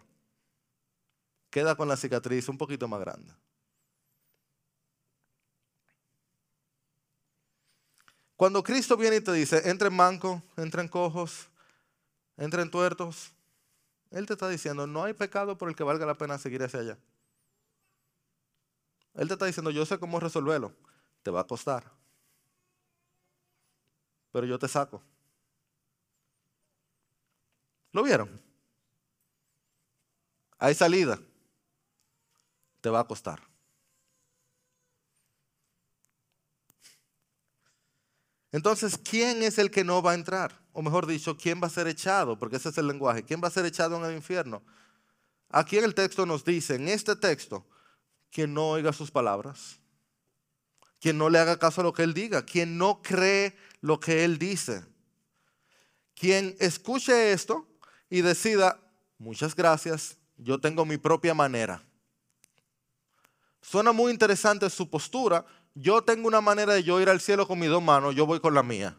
Queda 1.50 1.76
con 1.76 1.88
la 1.88 1.96
cicatriz 1.96 2.50
un 2.50 2.58
poquito 2.58 2.86
más 2.90 3.00
grande. 3.00 3.34
Cuando 8.36 8.62
Cristo 8.62 8.98
viene 8.98 9.16
y 9.16 9.22
te 9.22 9.32
dice, 9.32 9.70
entren 9.70 9.96
mancos, 9.96 10.42
entren 10.58 10.90
cojos, 10.90 11.48
entren 12.36 12.70
tuertos, 12.70 13.32
Él 14.12 14.26
te 14.26 14.34
está 14.34 14.50
diciendo, 14.50 14.86
no 14.86 15.06
hay 15.06 15.14
pecado 15.14 15.58
por 15.58 15.70
el 15.70 15.78
que 15.78 15.84
valga 15.86 16.06
la 16.06 16.16
pena 16.16 16.38
seguir 16.38 16.62
hacia 16.62 16.82
allá. 16.82 16.98
Él 19.14 19.30
te 19.30 19.36
está 19.36 19.46
diciendo, 19.46 19.72
yo 19.72 19.86
sé 19.86 19.98
cómo 19.98 20.20
resolverlo 20.20 20.74
te 21.24 21.32
va 21.32 21.42
a 21.42 21.48
costar. 21.48 21.90
Pero 24.32 24.46
yo 24.46 24.60
te 24.60 24.68
saco. 24.68 25.02
¿Lo 27.92 28.04
vieron? 28.04 28.42
Hay 30.58 30.74
salida. 30.76 31.20
Te 32.82 32.90
va 32.90 33.00
a 33.00 33.08
costar. 33.08 33.42
Entonces, 38.52 38.98
¿quién 38.98 39.42
es 39.42 39.58
el 39.58 39.72
que 39.72 39.84
no 39.84 40.02
va 40.02 40.12
a 40.12 40.16
entrar? 40.16 40.62
O 40.74 40.82
mejor 40.82 41.08
dicho, 41.08 41.38
¿quién 41.38 41.62
va 41.62 41.68
a 41.68 41.72
ser 41.72 41.88
echado? 41.88 42.38
Porque 42.38 42.58
ese 42.58 42.70
es 42.70 42.78
el 42.78 42.88
lenguaje. 42.88 43.24
¿Quién 43.24 43.42
va 43.44 43.48
a 43.48 43.52
ser 43.52 43.66
echado 43.66 43.98
en 43.98 44.06
el 44.06 44.16
infierno? 44.16 44.64
Aquí 45.50 45.78
en 45.78 45.86
el 45.86 45.96
texto 45.96 46.26
nos 46.26 46.44
dice, 46.44 46.76
en 46.76 46.88
este 46.88 47.16
texto, 47.16 47.66
quien 48.32 48.54
no 48.54 48.70
oiga 48.70 48.92
sus 48.92 49.12
palabras, 49.12 49.80
quien 51.04 51.18
no 51.18 51.30
le 51.30 51.38
haga 51.38 51.60
caso 51.60 51.82
a 51.82 51.84
lo 51.84 51.92
que 51.92 52.02
Él 52.02 52.14
diga, 52.14 52.46
quien 52.46 52.78
no 52.78 53.02
cree 53.02 53.58
lo 53.82 54.00
que 54.00 54.24
Él 54.24 54.40
dice. 54.40 54.86
Quien 56.16 56.56
escuche 56.62 57.34
esto 57.34 57.68
y 58.10 58.22
decida, 58.22 58.80
muchas 59.18 59.54
gracias, 59.54 60.16
yo 60.38 60.62
tengo 60.62 60.86
mi 60.86 60.96
propia 60.96 61.34
manera. 61.34 61.84
Suena 63.62 63.92
muy 63.92 64.14
interesante 64.14 64.70
su 64.70 64.90
postura. 64.90 65.46
Yo 65.76 66.02
tengo 66.02 66.26
una 66.26 66.40
manera 66.40 66.74
de 66.74 66.84
yo 66.84 67.02
ir 67.02 67.10
al 67.10 67.20
cielo 67.20 67.46
con 67.46 67.60
mis 67.60 67.68
dos 67.68 67.84
manos, 67.84 68.16
yo 68.16 68.26
voy 68.26 68.40
con 68.40 68.54
la 68.54 68.64
mía. 68.64 68.98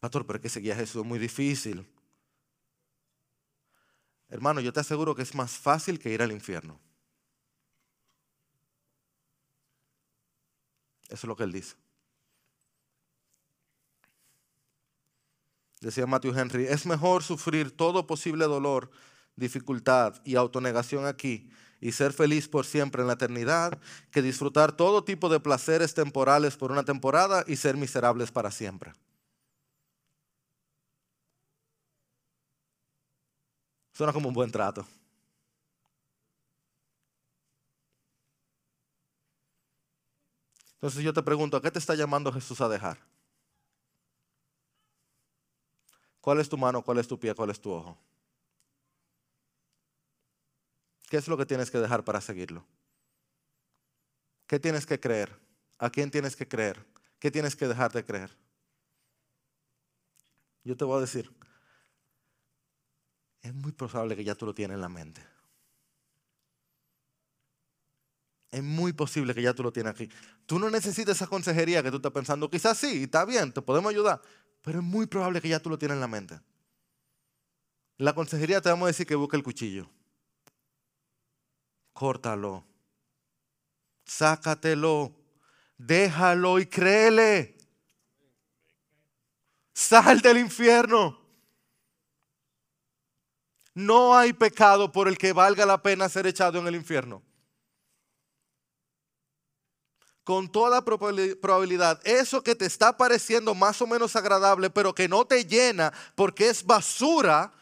Pastor, 0.00 0.26
pero 0.26 0.40
es 0.42 0.52
que 0.52 0.74
Jesús 0.74 1.02
es 1.02 1.06
muy 1.06 1.20
difícil. 1.20 1.86
Hermano, 4.34 4.60
yo 4.60 4.72
te 4.72 4.80
aseguro 4.80 5.14
que 5.14 5.22
es 5.22 5.32
más 5.32 5.52
fácil 5.52 6.00
que 6.00 6.10
ir 6.10 6.20
al 6.20 6.32
infierno. 6.32 6.80
Eso 11.04 11.14
es 11.14 11.24
lo 11.24 11.36
que 11.36 11.44
él 11.44 11.52
dice. 11.52 11.76
Decía 15.80 16.08
Matthew 16.08 16.36
Henry, 16.36 16.66
es 16.66 16.84
mejor 16.84 17.22
sufrir 17.22 17.76
todo 17.76 18.08
posible 18.08 18.46
dolor, 18.46 18.90
dificultad 19.36 20.20
y 20.24 20.34
autonegación 20.34 21.06
aquí 21.06 21.48
y 21.80 21.92
ser 21.92 22.12
feliz 22.12 22.48
por 22.48 22.66
siempre 22.66 23.02
en 23.02 23.06
la 23.06 23.14
eternidad 23.14 23.78
que 24.10 24.20
disfrutar 24.20 24.72
todo 24.72 25.04
tipo 25.04 25.28
de 25.28 25.38
placeres 25.38 25.94
temporales 25.94 26.56
por 26.56 26.72
una 26.72 26.82
temporada 26.82 27.44
y 27.46 27.54
ser 27.54 27.76
miserables 27.76 28.32
para 28.32 28.50
siempre. 28.50 28.94
Suena 33.94 34.12
como 34.12 34.28
un 34.28 34.34
buen 34.34 34.50
trato. 34.50 34.84
Entonces 40.74 41.02
yo 41.02 41.14
te 41.14 41.22
pregunto, 41.22 41.56
¿a 41.56 41.62
qué 41.62 41.70
te 41.70 41.78
está 41.78 41.94
llamando 41.94 42.30
Jesús 42.30 42.60
a 42.60 42.68
dejar? 42.68 42.98
¿Cuál 46.20 46.40
es 46.40 46.48
tu 46.48 46.58
mano? 46.58 46.82
¿Cuál 46.82 46.98
es 46.98 47.08
tu 47.08 47.18
pie? 47.18 47.34
¿Cuál 47.34 47.50
es 47.50 47.60
tu 47.60 47.70
ojo? 47.70 47.96
¿Qué 51.08 51.16
es 51.16 51.28
lo 51.28 51.36
que 51.36 51.46
tienes 51.46 51.70
que 51.70 51.78
dejar 51.78 52.04
para 52.04 52.20
seguirlo? 52.20 52.66
¿Qué 54.46 54.58
tienes 54.58 54.84
que 54.84 54.98
creer? 54.98 55.38
¿A 55.78 55.88
quién 55.88 56.10
tienes 56.10 56.34
que 56.34 56.48
creer? 56.48 56.84
¿Qué 57.18 57.30
tienes 57.30 57.54
que 57.56 57.68
dejar 57.68 57.92
de 57.92 58.04
creer? 58.04 58.36
Yo 60.64 60.76
te 60.76 60.84
voy 60.84 60.98
a 60.98 61.00
decir, 61.00 61.30
es 63.44 63.54
muy 63.54 63.72
probable 63.72 64.16
que 64.16 64.24
ya 64.24 64.34
tú 64.34 64.46
lo 64.46 64.54
tienes 64.54 64.74
en 64.74 64.80
la 64.80 64.88
mente. 64.88 65.22
Es 68.50 68.62
muy 68.62 68.94
posible 68.94 69.34
que 69.34 69.42
ya 69.42 69.52
tú 69.52 69.62
lo 69.62 69.70
tienes 69.70 69.92
aquí. 69.92 70.08
Tú 70.46 70.58
no 70.58 70.70
necesitas 70.70 71.16
esa 71.16 71.26
consejería 71.26 71.82
que 71.82 71.90
tú 71.90 71.96
estás 71.96 72.12
pensando, 72.12 72.48
quizás 72.48 72.78
sí, 72.78 73.02
está 73.02 73.26
bien, 73.26 73.52
te 73.52 73.60
podemos 73.60 73.90
ayudar, 73.90 74.22
pero 74.62 74.78
es 74.78 74.84
muy 74.84 75.06
probable 75.06 75.42
que 75.42 75.50
ya 75.50 75.60
tú 75.60 75.68
lo 75.68 75.78
tienes 75.78 75.96
en 75.96 76.00
la 76.00 76.08
mente. 76.08 76.40
La 77.98 78.14
consejería 78.14 78.62
te 78.62 78.70
vamos 78.70 78.86
a 78.86 78.88
decir 78.88 79.06
que 79.06 79.14
busque 79.14 79.36
el 79.36 79.42
cuchillo. 79.42 79.90
Córtalo. 81.92 82.64
Sácatelo. 84.06 85.14
Déjalo 85.76 86.58
y 86.60 86.66
créele. 86.66 87.58
Sal 89.74 90.22
del 90.22 90.38
infierno. 90.38 91.23
No 93.74 94.16
hay 94.16 94.32
pecado 94.32 94.92
por 94.92 95.08
el 95.08 95.18
que 95.18 95.32
valga 95.32 95.66
la 95.66 95.82
pena 95.82 96.08
ser 96.08 96.28
echado 96.28 96.60
en 96.60 96.68
el 96.68 96.76
infierno. 96.76 97.22
Con 100.22 100.50
toda 100.50 100.82
probabilidad, 100.84 102.00
eso 102.06 102.42
que 102.42 102.54
te 102.54 102.64
está 102.64 102.96
pareciendo 102.96 103.54
más 103.54 103.82
o 103.82 103.86
menos 103.86 104.16
agradable, 104.16 104.70
pero 104.70 104.94
que 104.94 105.08
no 105.08 105.26
te 105.26 105.44
llena 105.44 105.92
porque 106.14 106.48
es 106.48 106.64
basura, 106.64 107.52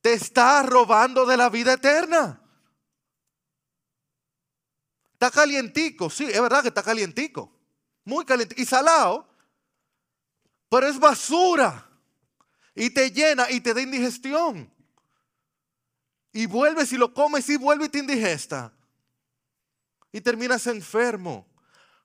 te 0.00 0.12
está 0.12 0.62
robando 0.62 1.26
de 1.26 1.36
la 1.36 1.48
vida 1.48 1.72
eterna. 1.72 2.40
Está 5.14 5.32
calientico, 5.32 6.10
sí, 6.10 6.26
es 6.26 6.40
verdad 6.40 6.62
que 6.62 6.68
está 6.68 6.82
calientico. 6.82 7.50
Muy 8.04 8.24
calientico. 8.24 8.60
Y 8.60 8.66
salado, 8.66 9.26
pero 10.68 10.86
es 10.86 11.00
basura. 11.00 11.90
Y 12.74 12.90
te 12.90 13.10
llena 13.10 13.50
y 13.50 13.60
te 13.60 13.74
da 13.74 13.80
indigestión 13.80 14.77
y 16.32 16.46
vuelves 16.46 16.92
y 16.92 16.96
lo 16.96 17.12
comes 17.12 17.48
y 17.48 17.56
vuelve 17.56 17.86
y 17.86 17.88
te 17.88 17.98
indigesta. 17.98 18.72
Y 20.12 20.20
terminas 20.20 20.66
enfermo. 20.66 21.46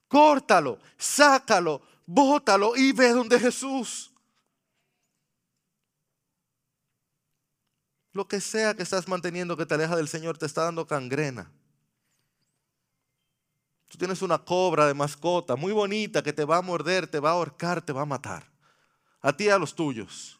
Córtalo, 0.07 0.79
sácalo, 0.97 1.81
bótalo 2.05 2.75
y 2.75 2.91
ve 2.91 3.09
donde 3.09 3.39
Jesús. 3.39 4.13
Lo 8.11 8.27
que 8.27 8.39
sea 8.39 8.75
que 8.75 8.83
estás 8.83 9.07
manteniendo 9.07 9.57
que 9.57 9.65
te 9.65 9.73
aleja 9.73 9.95
del 9.95 10.07
Señor 10.07 10.37
te 10.37 10.45
está 10.45 10.63
dando 10.63 10.85
cangrena. 10.85 11.51
Tú 13.89 13.97
tienes 13.97 14.21
una 14.21 14.37
cobra 14.37 14.87
de 14.87 14.93
mascota 14.93 15.55
muy 15.55 15.71
bonita 15.71 16.23
que 16.23 16.33
te 16.33 16.45
va 16.45 16.57
a 16.57 16.61
morder, 16.61 17.07
te 17.07 17.19
va 17.19 17.29
a 17.29 17.33
ahorcar, 17.33 17.81
te 17.81 17.93
va 17.93 18.01
a 18.01 18.05
matar. 18.05 18.51
A 19.21 19.35
ti 19.35 19.45
y 19.45 19.49
a 19.49 19.57
los 19.57 19.75
tuyos. 19.75 20.39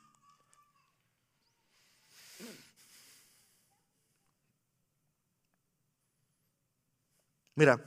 Mira, 7.55 7.79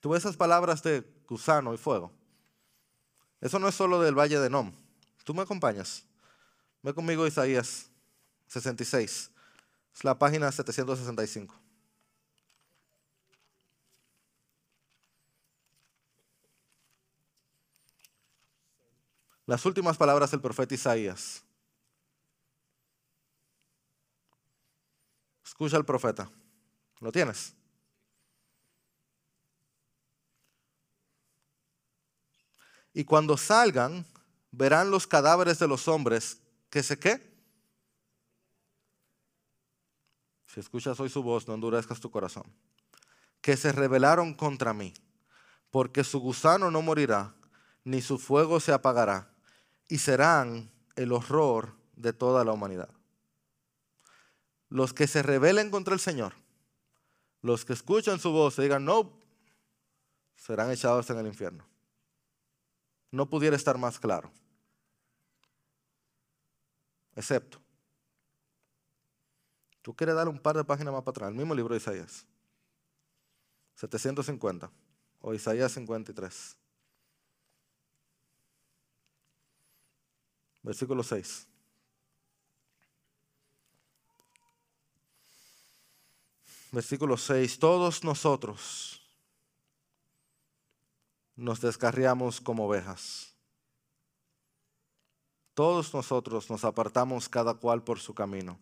tú 0.00 0.10
ves 0.10 0.20
esas 0.20 0.36
palabras 0.36 0.82
de 0.82 1.04
gusano 1.26 1.72
y 1.72 1.78
fuego. 1.78 2.12
Eso 3.40 3.58
no 3.58 3.68
es 3.68 3.74
solo 3.74 4.00
del 4.00 4.18
valle 4.18 4.38
de 4.38 4.50
Nom. 4.50 4.72
Tú 5.24 5.34
me 5.34 5.42
acompañas. 5.42 6.04
Ve 6.82 6.92
conmigo 6.92 7.26
Isaías 7.26 7.90
66. 8.48 9.30
Es 9.94 10.04
la 10.04 10.18
página 10.18 10.50
765. 10.50 11.54
Las 19.46 19.64
últimas 19.64 19.96
palabras 19.96 20.30
del 20.30 20.42
profeta 20.42 20.74
Isaías. 20.74 21.42
Escucha 25.58 25.76
al 25.76 25.84
profeta. 25.84 26.30
¿Lo 27.00 27.10
tienes? 27.10 27.52
Y 32.94 33.02
cuando 33.04 33.36
salgan, 33.36 34.06
verán 34.52 34.92
los 34.92 35.08
cadáveres 35.08 35.58
de 35.58 35.66
los 35.66 35.88
hombres 35.88 36.40
que 36.70 36.84
se 36.84 36.96
qué. 36.96 37.36
Si 40.46 40.60
escuchas 40.60 41.00
hoy 41.00 41.08
su 41.08 41.24
voz, 41.24 41.48
no 41.48 41.54
endurezcas 41.54 41.98
tu 41.98 42.08
corazón. 42.08 42.44
Que 43.40 43.56
se 43.56 43.72
rebelaron 43.72 44.34
contra 44.34 44.72
mí, 44.72 44.94
porque 45.72 46.04
su 46.04 46.20
gusano 46.20 46.70
no 46.70 46.82
morirá, 46.82 47.34
ni 47.82 48.00
su 48.00 48.20
fuego 48.20 48.60
se 48.60 48.72
apagará, 48.72 49.34
y 49.88 49.98
serán 49.98 50.70
el 50.94 51.10
horror 51.10 51.74
de 51.96 52.12
toda 52.12 52.44
la 52.44 52.52
humanidad 52.52 52.97
los 54.70 54.92
que 54.92 55.06
se 55.06 55.22
rebelen 55.22 55.70
contra 55.70 55.94
el 55.94 56.00
Señor, 56.00 56.34
los 57.42 57.64
que 57.64 57.72
escuchan 57.72 58.18
su 58.18 58.32
voz 58.32 58.58
y 58.58 58.62
digan 58.62 58.84
no, 58.84 59.12
serán 60.36 60.70
echados 60.70 61.08
en 61.10 61.18
el 61.18 61.26
infierno. 61.26 61.66
No 63.10 63.28
pudiera 63.28 63.56
estar 63.56 63.78
más 63.78 63.98
claro. 63.98 64.30
Excepto, 67.16 67.58
tú 69.82 69.94
quieres 69.96 70.14
dar 70.14 70.28
un 70.28 70.38
par 70.38 70.56
de 70.56 70.62
páginas 70.62 70.92
más 70.92 71.02
para 71.02 71.10
atrás, 71.10 71.30
el 71.30 71.34
mismo 71.34 71.54
libro 71.54 71.74
de 71.74 71.78
Isaías, 71.78 72.24
750 73.74 74.70
o 75.20 75.34
Isaías 75.34 75.72
53, 75.72 76.56
versículo 80.62 81.02
6. 81.02 81.48
Versículo 86.72 87.16
6, 87.16 87.58
todos 87.58 88.04
nosotros 88.04 89.02
nos 91.36 91.60
descarriamos 91.60 92.40
como 92.40 92.66
ovejas. 92.66 93.34
Todos 95.54 95.92
nosotros 95.92 96.50
nos 96.50 96.64
apartamos 96.64 97.28
cada 97.28 97.54
cual 97.54 97.82
por 97.82 97.98
su 98.00 98.14
camino. 98.14 98.60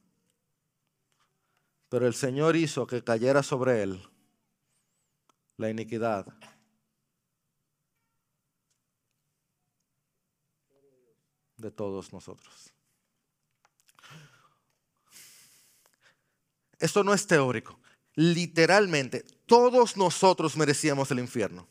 Pero 1.88 2.06
el 2.06 2.14
Señor 2.14 2.56
hizo 2.56 2.86
que 2.86 3.02
cayera 3.02 3.42
sobre 3.42 3.82
él 3.82 4.08
la 5.56 5.70
iniquidad. 5.70 6.26
de 11.58 11.70
todos 11.70 12.12
nosotros. 12.12 12.70
Esto 16.78 17.02
no 17.02 17.14
es 17.14 17.26
teórico 17.26 17.80
literalmente, 18.16 19.24
todos 19.46 19.96
nosotros 19.96 20.56
merecíamos 20.56 21.10
el 21.12 21.20
infierno. 21.20 21.68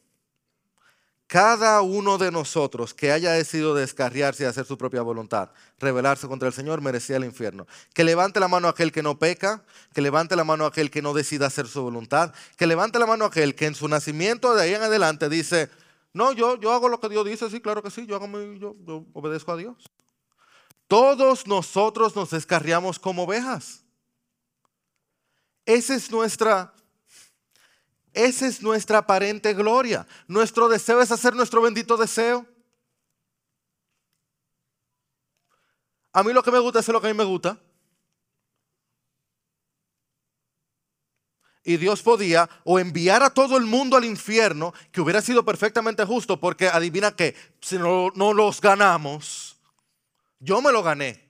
cada 1.27 1.81
uno 1.81 2.17
de 2.19 2.31
nosotros 2.31 2.93
que 2.93 3.11
haya 3.11 3.31
decidido 3.31 3.73
descarriarse 3.73 4.43
y 4.43 4.45
hacer 4.45 4.65
su 4.65 4.77
propia 4.77 5.01
voluntad, 5.01 5.49
rebelarse 5.79 6.27
contra 6.27 6.47
el 6.47 6.53
Señor, 6.53 6.81
merecía 6.81 7.17
el 7.17 7.25
infierno. 7.25 7.65
Que 7.93 8.03
levante 8.03 8.39
la 8.39 8.47
mano 8.47 8.67
aquel 8.67 8.91
que 8.91 9.01
no 9.01 9.17
peca, 9.17 9.63
que 9.93 10.01
levante 10.01 10.35
la 10.35 10.43
mano 10.43 10.65
aquel 10.65 10.91
que 10.91 11.01
no 11.01 11.13
decida 11.13 11.47
hacer 11.47 11.67
su 11.67 11.81
voluntad, 11.81 12.33
que 12.57 12.67
levante 12.67 12.99
la 12.99 13.07
mano 13.07 13.25
aquel 13.25 13.55
que 13.55 13.65
en 13.65 13.75
su 13.75 13.87
nacimiento 13.87 14.53
de 14.53 14.61
ahí 14.61 14.73
en 14.75 14.83
adelante 14.83 15.27
dice, 15.27 15.69
no, 16.13 16.31
yo, 16.31 16.59
yo 16.59 16.71
hago 16.71 16.89
lo 16.89 16.99
que 16.99 17.09
Dios 17.09 17.25
dice, 17.25 17.49
sí, 17.49 17.59
claro 17.59 17.81
que 17.81 17.89
sí, 17.89 18.05
yo, 18.05 18.15
hago 18.15 18.27
yo, 18.53 18.75
yo 18.85 19.05
obedezco 19.13 19.51
a 19.51 19.57
Dios. 19.57 19.91
Todos 20.87 21.47
nosotros 21.47 22.15
nos 22.15 22.29
descarriamos 22.29 22.99
como 22.99 23.23
ovejas. 23.23 23.84
Esa 25.65 25.95
es 25.95 26.11
nuestra 26.11 26.75
esa 28.15 28.47
es 28.47 28.61
nuestra 28.61 28.99
aparente 28.99 29.53
gloria. 29.53 30.07
Nuestro 30.27 30.69
deseo 30.69 31.01
es 31.01 31.11
hacer 31.11 31.35
nuestro 31.35 31.61
bendito 31.61 31.97
deseo. 31.97 32.45
A 36.13 36.23
mí 36.23 36.31
lo 36.31 36.41
que 36.41 36.51
me 36.51 36.59
gusta 36.59 36.79
es 36.79 36.87
lo 36.87 37.01
que 37.01 37.07
a 37.07 37.13
mí 37.13 37.17
me 37.17 37.25
gusta. 37.25 37.59
Y 41.65 41.75
Dios 41.75 42.01
podía 42.01 42.49
o 42.63 42.79
enviar 42.79 43.21
a 43.21 43.31
todo 43.31 43.57
el 43.57 43.65
mundo 43.65 43.97
al 43.97 44.05
infierno, 44.05 44.73
que 44.93 45.01
hubiera 45.01 45.21
sido 45.21 45.43
perfectamente 45.43 46.05
justo, 46.05 46.39
porque 46.39 46.69
adivina 46.69 47.13
que 47.13 47.35
si 47.59 47.77
no, 47.77 48.11
no 48.15 48.31
los 48.31 48.61
ganamos, 48.61 49.57
yo 50.39 50.61
me 50.61 50.71
lo 50.71 50.83
gané. 50.83 51.24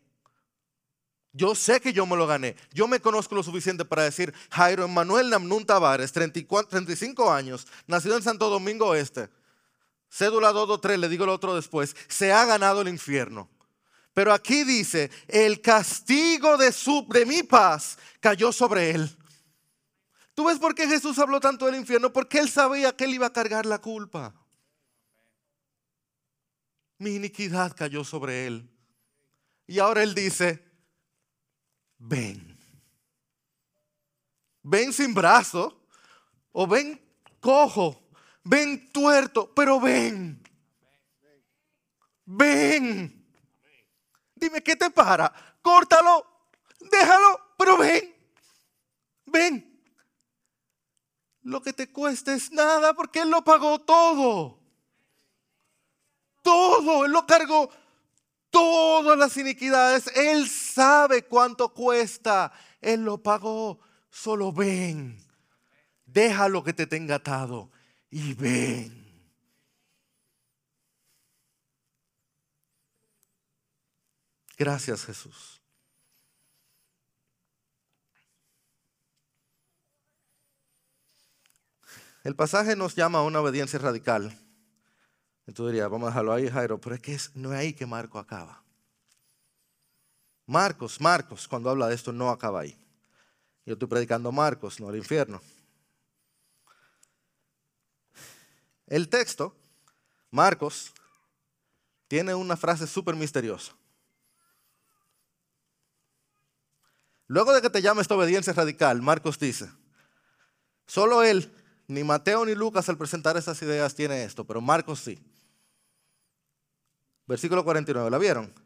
Yo 1.35 1.53
sé 1.53 1.81
que 1.81 1.91
yo 1.91 2.05
me 2.05 2.15
lo 2.15 2.25
gané. 2.25 2.55
Yo 2.73 2.87
me 2.87 3.01
conozco 3.01 3.35
lo 3.35 3.43
suficiente 3.43 3.83
para 3.83 4.03
decir, 4.03 4.33
Jairo 4.51 4.85
Emanuel 4.85 5.29
Namnun 5.29 5.65
Tavares, 5.65 6.13
34, 6.13 6.69
35 6.69 7.29
años, 7.29 7.67
nacido 7.87 8.15
en 8.15 8.23
Santo 8.23 8.49
Domingo 8.49 8.95
Este, 8.95 9.27
cédula 10.09 10.53
223, 10.53 10.97
le 10.97 11.09
digo 11.09 11.25
el 11.25 11.31
otro 11.31 11.53
después, 11.53 11.93
se 12.07 12.31
ha 12.31 12.45
ganado 12.45 12.81
el 12.81 12.87
infierno. 12.87 13.49
Pero 14.13 14.31
aquí 14.31 14.63
dice, 14.63 15.11
el 15.27 15.59
castigo 15.59 16.55
de, 16.55 16.71
su, 16.71 17.05
de 17.09 17.25
mi 17.25 17.43
paz 17.43 17.97
cayó 18.21 18.53
sobre 18.53 18.91
él. 18.91 19.17
¿Tú 20.35 20.45
ves 20.45 20.57
por 20.57 20.73
qué 20.73 20.87
Jesús 20.87 21.19
habló 21.19 21.41
tanto 21.41 21.65
del 21.65 21.75
infierno? 21.75 22.13
Porque 22.13 22.39
él 22.39 22.49
sabía 22.49 22.95
que 22.95 23.03
él 23.03 23.13
iba 23.15 23.27
a 23.27 23.33
cargar 23.33 23.65
la 23.65 23.79
culpa. 23.79 24.33
Mi 26.97 27.15
iniquidad 27.15 27.75
cayó 27.75 28.05
sobre 28.05 28.47
él. 28.47 28.69
Y 29.67 29.79
ahora 29.79 30.01
él 30.01 30.15
dice, 30.15 30.64
ven. 31.97 32.57
Ven 34.63 34.91
sin 34.91 35.13
brazo 35.13 35.87
o 36.51 36.65
ven 36.65 36.99
cojo, 37.39 38.09
ven 38.43 38.91
tuerto, 38.91 39.53
pero 39.53 39.79
ven. 39.79 40.41
Ven. 42.25 43.25
Dime, 44.33 44.63
¿qué 44.63 44.75
te 44.75 44.89
para? 44.89 45.31
Córtalo, 45.61 46.25
déjalo, 46.79 47.53
pero 47.57 47.77
ven. 47.77 48.15
Ven. 49.25 49.75
Lo 51.43 51.61
que 51.61 51.73
te 51.73 51.91
cuesta 51.91 52.33
es 52.33 52.51
nada 52.51 52.95
porque 52.95 53.19
Él 53.19 53.29
lo 53.29 53.43
pagó 53.43 53.79
todo. 53.79 54.59
Todo, 56.41 57.05
Él 57.05 57.11
lo 57.11 57.27
cargó 57.27 57.69
todas 58.49 59.17
las 59.17 59.37
iniquidades. 59.37 60.07
Él 60.15 60.49
sabe 60.75 61.23
cuánto 61.23 61.73
cuesta. 61.73 62.51
Él 62.81 63.03
lo 63.05 63.23
pagó. 63.23 63.79
Solo 64.09 64.51
ven. 64.51 65.17
Deja 66.05 66.49
lo 66.49 66.63
que 66.63 66.73
te 66.73 66.85
tenga 66.85 67.15
atado 67.15 67.71
y 68.09 68.33
ven. 68.33 69.03
Gracias 74.57 75.05
Jesús. 75.05 75.61
El 82.23 82.35
pasaje 82.35 82.75
nos 82.75 82.95
llama 82.95 83.19
a 83.19 83.23
una 83.23 83.41
obediencia 83.41 83.77
radical. 83.77 84.39
Tú 85.53 85.67
dirías, 85.67 85.89
vamos 85.89 86.07
a 86.07 86.09
dejarlo 86.09 86.33
ahí, 86.33 86.49
Jairo, 86.49 86.81
pero 86.81 86.95
es 86.95 87.01
que 87.01 87.17
no 87.35 87.53
es 87.53 87.59
ahí 87.59 87.73
que 87.73 87.85
Marco 87.85 88.17
acaba. 88.17 88.64
Marcos, 90.45 91.01
Marcos, 91.01 91.47
cuando 91.47 91.69
habla 91.69 91.87
de 91.87 91.95
esto, 91.95 92.11
no 92.11 92.29
acaba 92.29 92.61
ahí. 92.61 92.77
Yo 93.65 93.73
estoy 93.73 93.87
predicando 93.87 94.31
Marcos, 94.31 94.79
no 94.79 94.89
el 94.89 94.97
infierno. 94.97 95.41
El 98.87 99.09
texto, 99.09 99.55
Marcos, 100.29 100.93
tiene 102.07 102.35
una 102.35 102.55
frase 102.55 102.85
súper 102.85 103.15
misteriosa. 103.15 103.73
Luego 107.27 107.53
de 107.53 107.61
que 107.61 107.71
te 107.71 107.81
llame 107.81 108.01
esta 108.01 108.15
obediencia 108.15 108.53
radical, 108.53 109.01
Marcos 109.01 109.39
dice, 109.39 109.71
solo 110.85 111.23
él, 111.23 111.51
ni 111.87 112.03
Mateo 112.03 112.45
ni 112.45 112.53
Lucas 112.53 112.87
al 112.87 112.97
presentar 112.97 113.35
esas 113.35 113.59
ideas 113.63 113.95
tiene 113.95 114.23
esto, 114.23 114.45
pero 114.45 114.61
Marcos 114.61 114.99
sí. 114.99 115.19
Versículo 117.25 117.63
49, 117.63 118.11
¿la 118.11 118.17
vieron? 118.19 118.64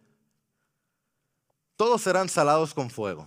Todos 1.79 2.01
serán 2.01 2.27
salados 2.27 2.73
con 2.73 2.89
fuego. 2.89 3.25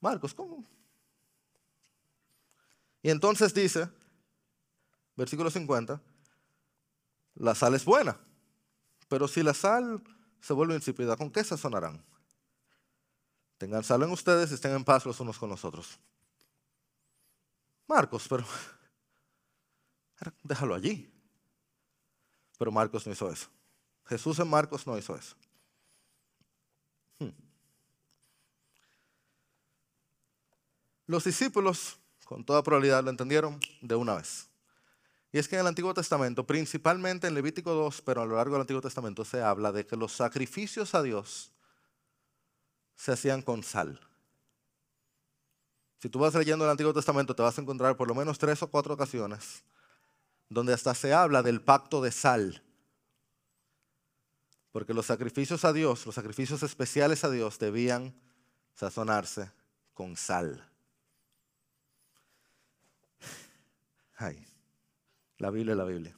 Marcos, 0.00 0.34
¿cómo? 0.34 0.64
Y 3.00 3.08
entonces 3.08 3.54
dice, 3.54 3.88
versículo 5.14 5.48
50, 5.48 6.02
la 7.36 7.54
sal 7.54 7.76
es 7.76 7.84
buena, 7.84 8.18
pero 9.06 9.28
si 9.28 9.44
la 9.44 9.54
sal 9.54 10.02
se 10.40 10.52
vuelve 10.52 10.74
insípida, 10.74 11.16
¿con 11.16 11.30
qué 11.30 11.44
sazonarán? 11.44 12.04
Tengan 13.56 13.84
sal 13.84 14.02
en 14.02 14.10
ustedes 14.10 14.50
y 14.50 14.54
estén 14.54 14.72
en 14.72 14.84
paz 14.84 15.06
los 15.06 15.20
unos 15.20 15.38
con 15.38 15.50
los 15.50 15.64
otros. 15.64 16.00
Marcos, 17.86 18.26
pero 18.28 18.44
déjalo 20.42 20.74
allí. 20.74 21.08
Pero 22.58 22.72
Marcos 22.72 23.06
no 23.06 23.12
hizo 23.12 23.30
eso. 23.30 23.48
Jesús 24.06 24.40
en 24.40 24.50
Marcos 24.50 24.84
no 24.84 24.98
hizo 24.98 25.14
eso. 25.14 25.36
Los 31.12 31.24
discípulos, 31.24 31.98
con 32.24 32.42
toda 32.42 32.62
probabilidad, 32.62 33.04
lo 33.04 33.10
entendieron 33.10 33.60
de 33.82 33.94
una 33.94 34.14
vez. 34.14 34.48
Y 35.30 35.38
es 35.38 35.46
que 35.46 35.56
en 35.56 35.60
el 35.60 35.66
Antiguo 35.66 35.92
Testamento, 35.92 36.46
principalmente 36.46 37.26
en 37.26 37.34
Levítico 37.34 37.74
2, 37.74 38.00
pero 38.00 38.22
a 38.22 38.24
lo 38.24 38.36
largo 38.36 38.54
del 38.54 38.62
Antiguo 38.62 38.80
Testamento 38.80 39.22
se 39.22 39.42
habla 39.42 39.72
de 39.72 39.84
que 39.86 39.94
los 39.94 40.12
sacrificios 40.12 40.94
a 40.94 41.02
Dios 41.02 41.52
se 42.96 43.12
hacían 43.12 43.42
con 43.42 43.62
sal. 43.62 44.00
Si 45.98 46.08
tú 46.08 46.18
vas 46.18 46.34
leyendo 46.34 46.64
el 46.64 46.70
Antiguo 46.70 46.94
Testamento, 46.94 47.36
te 47.36 47.42
vas 47.42 47.58
a 47.58 47.60
encontrar 47.60 47.94
por 47.94 48.08
lo 48.08 48.14
menos 48.14 48.38
tres 48.38 48.62
o 48.62 48.70
cuatro 48.70 48.94
ocasiones 48.94 49.64
donde 50.48 50.72
hasta 50.72 50.94
se 50.94 51.12
habla 51.12 51.42
del 51.42 51.60
pacto 51.60 52.00
de 52.00 52.10
sal. 52.10 52.62
Porque 54.70 54.94
los 54.94 55.04
sacrificios 55.04 55.66
a 55.66 55.74
Dios, 55.74 56.06
los 56.06 56.14
sacrificios 56.14 56.62
especiales 56.62 57.22
a 57.22 57.28
Dios 57.28 57.58
debían 57.58 58.18
sazonarse 58.72 59.50
con 59.92 60.16
sal. 60.16 60.71
Ay, 64.22 64.46
la 65.38 65.50
Biblia 65.50 65.74
la 65.74 65.84
Biblia. 65.84 66.16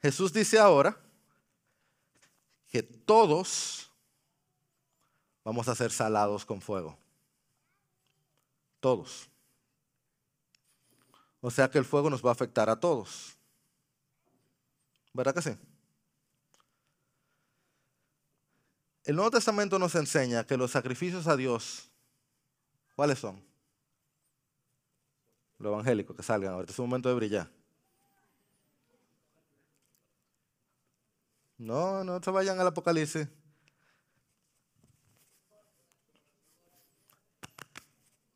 Jesús 0.00 0.32
dice 0.32 0.60
ahora 0.60 0.96
que 2.70 2.84
todos 2.84 3.90
vamos 5.42 5.66
a 5.66 5.74
ser 5.74 5.90
salados 5.90 6.44
con 6.44 6.60
fuego. 6.60 6.96
Todos. 8.78 9.28
O 11.40 11.50
sea 11.50 11.68
que 11.68 11.78
el 11.78 11.84
fuego 11.84 12.08
nos 12.08 12.24
va 12.24 12.28
a 12.28 12.34
afectar 12.34 12.70
a 12.70 12.78
todos. 12.78 13.36
¿Verdad 15.12 15.34
que 15.34 15.42
sí? 15.42 15.56
El 19.02 19.16
Nuevo 19.16 19.32
Testamento 19.32 19.80
nos 19.80 19.96
enseña 19.96 20.46
que 20.46 20.56
los 20.56 20.70
sacrificios 20.70 21.26
a 21.26 21.36
Dios, 21.36 21.90
¿cuáles 22.94 23.18
son? 23.18 23.53
Lo 25.64 25.70
evangélico, 25.70 26.14
que 26.14 26.22
salgan, 26.22 26.52
ahorita 26.52 26.74
es 26.74 26.78
un 26.78 26.90
momento 26.90 27.08
de 27.08 27.14
brillar. 27.14 27.50
No, 31.56 32.04
no 32.04 32.22
se 32.22 32.30
vayan 32.30 32.60
al 32.60 32.66
Apocalipsis. 32.66 33.26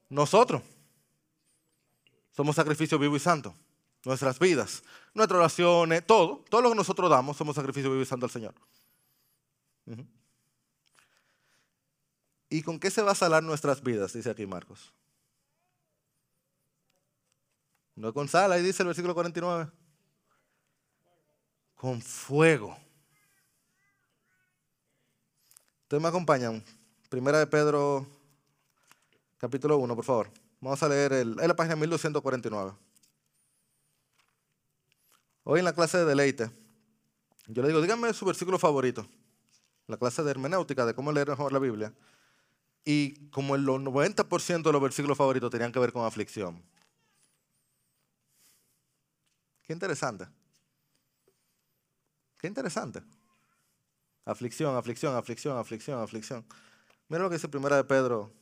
Nosotros. 0.09 0.62
Somos 2.35 2.57
sacrificio 2.57 2.99
vivo 2.99 3.14
y 3.14 3.20
santo. 3.20 3.55
Nuestras 4.07 4.39
vidas, 4.39 4.83
nuestras 5.12 5.39
oraciones, 5.39 6.07
todo, 6.07 6.43
todo 6.49 6.62
lo 6.62 6.70
que 6.70 6.76
nosotros 6.76 7.11
damos, 7.11 7.37
somos 7.37 7.55
sacrificio 7.55 7.91
vivo 7.91 8.03
y 8.03 8.07
santo 8.07 8.24
al 8.24 8.33
Señor. 8.33 8.55
¿Y 12.49 12.62
con 12.62 12.81
qué 12.81 12.91
se 12.91 13.03
va 13.03 13.12
a 13.12 13.14
salar 13.14 13.43
nuestras 13.43 13.83
vidas? 13.83 14.14
Dice 14.14 14.31
aquí 14.31 14.47
Marcos. 14.47 14.95
No 17.99 18.14
con 18.14 18.28
sal, 18.28 18.53
ahí 18.53 18.62
dice 18.62 18.84
el 18.84 18.86
versículo 18.86 19.12
49. 19.12 19.68
Con 21.74 22.01
fuego. 22.01 22.76
Ustedes 25.82 26.01
me 26.01 26.09
acompañan. 26.09 26.62
Primera 27.09 27.40
de 27.40 27.49
Pedro, 27.49 28.07
capítulo 29.36 29.78
1, 29.78 29.96
por 29.96 30.05
favor. 30.05 30.30
Vamos 30.61 30.80
a 30.80 30.88
leer 30.88 31.12
el, 31.12 31.40
es 31.40 31.49
la 31.49 31.57
página 31.57 31.74
1249. 31.74 32.72
Hoy 35.42 35.59
en 35.59 35.64
la 35.64 35.72
clase 35.72 35.99
de 35.99 36.05
deleite, 36.05 36.53
yo 37.49 37.62
le 37.62 37.68
digo, 37.68 37.80
díganme 37.80 38.12
su 38.12 38.24
versículo 38.24 38.61
favorito. 38.61 39.09
La 39.88 39.96
clase 39.96 40.22
de 40.22 40.30
hermenéutica, 40.30 40.86
de 40.86 40.94
cómo 40.94 41.11
leer 41.11 41.28
mejor 41.30 41.53
la 41.53 41.59
Biblia. 41.59 41.92
Y 42.84 43.28
como 43.30 43.57
el 43.57 43.66
90% 43.66 44.62
de 44.62 44.72
los 44.72 44.82
versículos 44.82 45.18
favoritos 45.18 45.51
tenían 45.51 45.72
que 45.72 45.80
ver 45.80 45.92
con 45.92 46.05
aflicción. 46.05 46.62
Qué 49.68 49.74
interesante. 49.74 50.26
Qué 52.38 52.46
interesante. 52.46 53.02
Aflicción, 54.24 54.74
aflicción, 54.74 55.14
aflicción, 55.14 55.58
aflicción, 55.58 56.00
aflicción. 56.00 56.46
Mira 57.06 57.24
lo 57.24 57.28
que 57.28 57.34
dice 57.36 57.50
Primera 57.50 57.76
de 57.76 57.84
Pedro, 57.84 58.32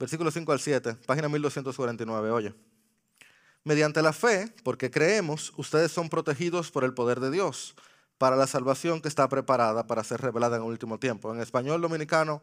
versículo 0.00 0.32
5 0.32 0.50
al 0.50 0.58
7, 0.58 0.94
página 1.06 1.28
1249. 1.28 2.30
Oye, 2.32 2.54
mediante 3.62 4.02
la 4.02 4.12
fe, 4.12 4.52
porque 4.64 4.90
creemos, 4.90 5.52
ustedes 5.58 5.92
son 5.92 6.08
protegidos 6.08 6.72
por 6.72 6.82
el 6.82 6.92
poder 6.92 7.20
de 7.20 7.30
Dios 7.30 7.76
para 8.18 8.34
la 8.34 8.48
salvación 8.48 9.00
que 9.00 9.06
está 9.06 9.28
preparada 9.28 9.86
para 9.86 10.02
ser 10.02 10.20
revelada 10.20 10.56
en 10.56 10.62
el 10.62 10.68
último 10.68 10.98
tiempo. 10.98 11.32
En 11.32 11.40
español 11.40 11.80
dominicano, 11.80 12.42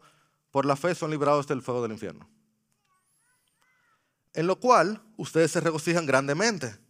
por 0.50 0.64
la 0.64 0.76
fe 0.76 0.94
son 0.94 1.10
librados 1.10 1.46
del 1.46 1.60
fuego 1.60 1.82
del 1.82 1.92
infierno. 1.92 2.30
En 4.32 4.46
lo 4.46 4.58
cual 4.58 5.02
ustedes 5.18 5.50
se 5.50 5.60
regocijan 5.60 6.06
grandemente. 6.06 6.82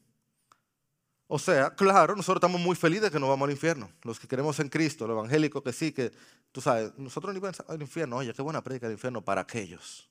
O 1.26 1.38
sea, 1.38 1.74
claro, 1.74 2.14
nosotros 2.14 2.36
estamos 2.36 2.60
muy 2.60 2.76
felices 2.76 3.10
que 3.10 3.18
no 3.18 3.28
vamos 3.28 3.46
al 3.46 3.52
infierno. 3.52 3.90
Los 4.02 4.20
que 4.20 4.28
queremos 4.28 4.58
en 4.60 4.68
Cristo, 4.68 5.06
los 5.06 5.16
evangélicos 5.16 5.62
que 5.62 5.72
sí, 5.72 5.92
que 5.92 6.12
tú 6.52 6.60
sabes, 6.60 6.92
nosotros 6.98 7.32
ni 7.32 7.40
vamos 7.40 7.62
al 7.66 7.80
infierno. 7.80 8.16
Oye, 8.16 8.32
qué 8.34 8.42
buena 8.42 8.62
predica 8.62 8.86
del 8.86 8.94
infierno 8.94 9.22
para 9.22 9.40
aquellos. 9.40 10.08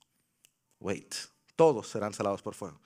Wait, 0.79 1.13
todos 1.55 1.87
serán 1.87 2.13
salados 2.13 2.41
por 2.41 2.55
fuego. 2.55 2.79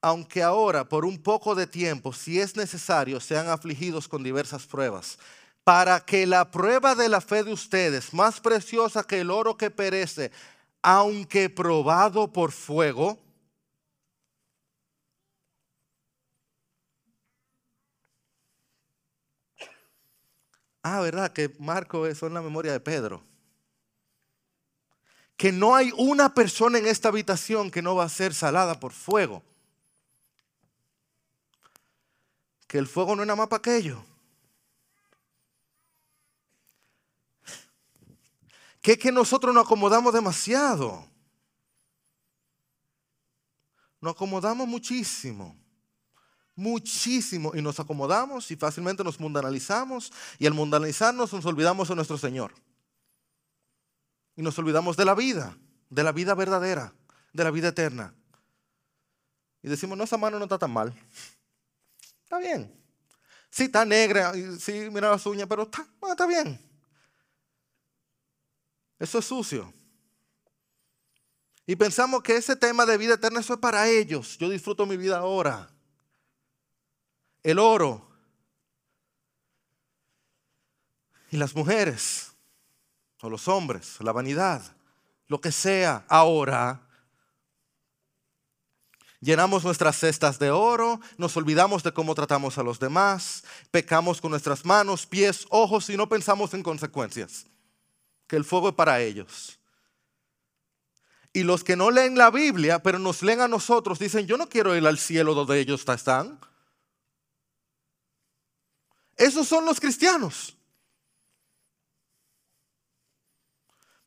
Aunque 0.00 0.42
ahora, 0.42 0.88
por 0.88 1.04
un 1.04 1.22
poco 1.22 1.54
de 1.54 1.66
tiempo, 1.66 2.12
si 2.12 2.40
es 2.40 2.56
necesario, 2.56 3.20
sean 3.20 3.48
afligidos 3.48 4.08
con 4.08 4.22
diversas 4.22 4.66
pruebas, 4.66 5.18
para 5.64 6.00
que 6.00 6.26
la 6.26 6.50
prueba 6.50 6.94
de 6.94 7.08
la 7.08 7.20
fe 7.20 7.44
de 7.44 7.52
ustedes, 7.52 8.14
más 8.14 8.40
preciosa 8.40 9.04
que 9.04 9.20
el 9.20 9.30
oro 9.30 9.56
que 9.58 9.70
perece, 9.70 10.30
aunque 10.80 11.50
probado 11.50 12.32
por 12.32 12.52
fuego, 12.52 13.18
Ah, 20.82 21.00
¿verdad? 21.00 21.32
Que 21.32 21.54
Marco 21.58 22.06
en 22.06 22.34
la 22.34 22.40
memoria 22.40 22.72
de 22.72 22.80
Pedro. 22.80 23.22
Que 25.36 25.52
no 25.52 25.74
hay 25.74 25.92
una 25.96 26.34
persona 26.34 26.78
en 26.78 26.86
esta 26.86 27.08
habitación 27.08 27.70
que 27.70 27.82
no 27.82 27.94
va 27.94 28.04
a 28.04 28.08
ser 28.08 28.34
salada 28.34 28.78
por 28.80 28.92
fuego. 28.92 29.42
Que 32.66 32.78
el 32.78 32.86
fuego 32.86 33.16
no 33.16 33.22
es 33.22 33.26
nada 33.26 33.36
más 33.36 33.48
para 33.48 33.58
aquello. 33.58 34.04
Que 38.80 38.92
es 38.92 38.98
que 38.98 39.12
nosotros 39.12 39.54
nos 39.54 39.66
acomodamos 39.66 40.14
demasiado. 40.14 41.06
Nos 44.00 44.12
acomodamos 44.14 44.66
muchísimo 44.66 45.59
muchísimo 46.60 47.52
y 47.54 47.62
nos 47.62 47.80
acomodamos 47.80 48.50
y 48.50 48.56
fácilmente 48.56 49.02
nos 49.02 49.18
mundanalizamos 49.18 50.12
y 50.38 50.46
al 50.46 50.52
mundanalizarnos 50.52 51.32
nos 51.32 51.44
olvidamos 51.46 51.88
de 51.88 51.96
nuestro 51.96 52.18
Señor. 52.18 52.52
Y 54.36 54.42
nos 54.42 54.58
olvidamos 54.58 54.96
de 54.96 55.06
la 55.06 55.14
vida, 55.14 55.56
de 55.88 56.04
la 56.04 56.12
vida 56.12 56.34
verdadera, 56.34 56.92
de 57.32 57.44
la 57.44 57.50
vida 57.50 57.68
eterna. 57.68 58.14
Y 59.62 59.68
decimos, 59.68 59.96
no, 59.96 60.04
esa 60.04 60.18
mano 60.18 60.38
no 60.38 60.44
está 60.44 60.58
tan 60.58 60.70
mal. 60.70 60.94
Está 62.24 62.38
bien. 62.38 62.72
Sí, 63.50 63.64
está 63.64 63.84
negra, 63.84 64.32
sí, 64.58 64.88
mira 64.92 65.10
las 65.10 65.26
uñas, 65.26 65.48
pero 65.48 65.62
está, 65.62 65.86
está 66.08 66.26
bien. 66.26 66.60
Eso 68.98 69.18
es 69.18 69.24
sucio. 69.24 69.72
Y 71.66 71.74
pensamos 71.74 72.22
que 72.22 72.36
ese 72.36 72.54
tema 72.54 72.84
de 72.84 72.98
vida 72.98 73.14
eterna, 73.14 73.40
eso 73.40 73.54
es 73.54 73.60
para 73.60 73.88
ellos. 73.88 74.36
Yo 74.38 74.48
disfruto 74.48 74.86
mi 74.86 74.96
vida 74.96 75.18
ahora 75.18 75.70
el 77.42 77.58
oro 77.58 78.06
y 81.30 81.36
las 81.36 81.54
mujeres 81.54 82.32
o 83.20 83.28
los 83.28 83.48
hombres, 83.48 83.96
la 84.00 84.12
vanidad, 84.12 84.62
lo 85.28 85.40
que 85.40 85.52
sea 85.52 86.04
ahora. 86.08 86.80
Llenamos 89.20 89.64
nuestras 89.64 89.98
cestas 89.98 90.38
de 90.38 90.50
oro, 90.50 91.00
nos 91.18 91.36
olvidamos 91.36 91.82
de 91.82 91.92
cómo 91.92 92.14
tratamos 92.14 92.56
a 92.56 92.62
los 92.62 92.80
demás, 92.80 93.44
pecamos 93.70 94.20
con 94.20 94.30
nuestras 94.30 94.64
manos, 94.64 95.06
pies, 95.06 95.46
ojos 95.50 95.90
y 95.90 95.96
no 95.96 96.08
pensamos 96.08 96.54
en 96.54 96.62
consecuencias, 96.62 97.46
que 98.26 98.36
el 98.36 98.44
fuego 98.44 98.70
es 98.70 98.74
para 98.74 99.00
ellos. 99.00 99.58
Y 101.32 101.44
los 101.44 101.62
que 101.62 101.76
no 101.76 101.90
leen 101.90 102.16
la 102.16 102.30
Biblia, 102.30 102.82
pero 102.82 102.98
nos 102.98 103.22
leen 103.22 103.40
a 103.40 103.46
nosotros, 103.46 103.98
dicen, 103.98 104.26
yo 104.26 104.36
no 104.36 104.48
quiero 104.48 104.74
ir 104.74 104.86
al 104.86 104.98
cielo 104.98 105.34
donde 105.34 105.60
ellos 105.60 105.86
están. 105.86 106.40
Esos 109.20 109.46
son 109.46 109.66
los 109.66 109.78
cristianos. 109.78 110.56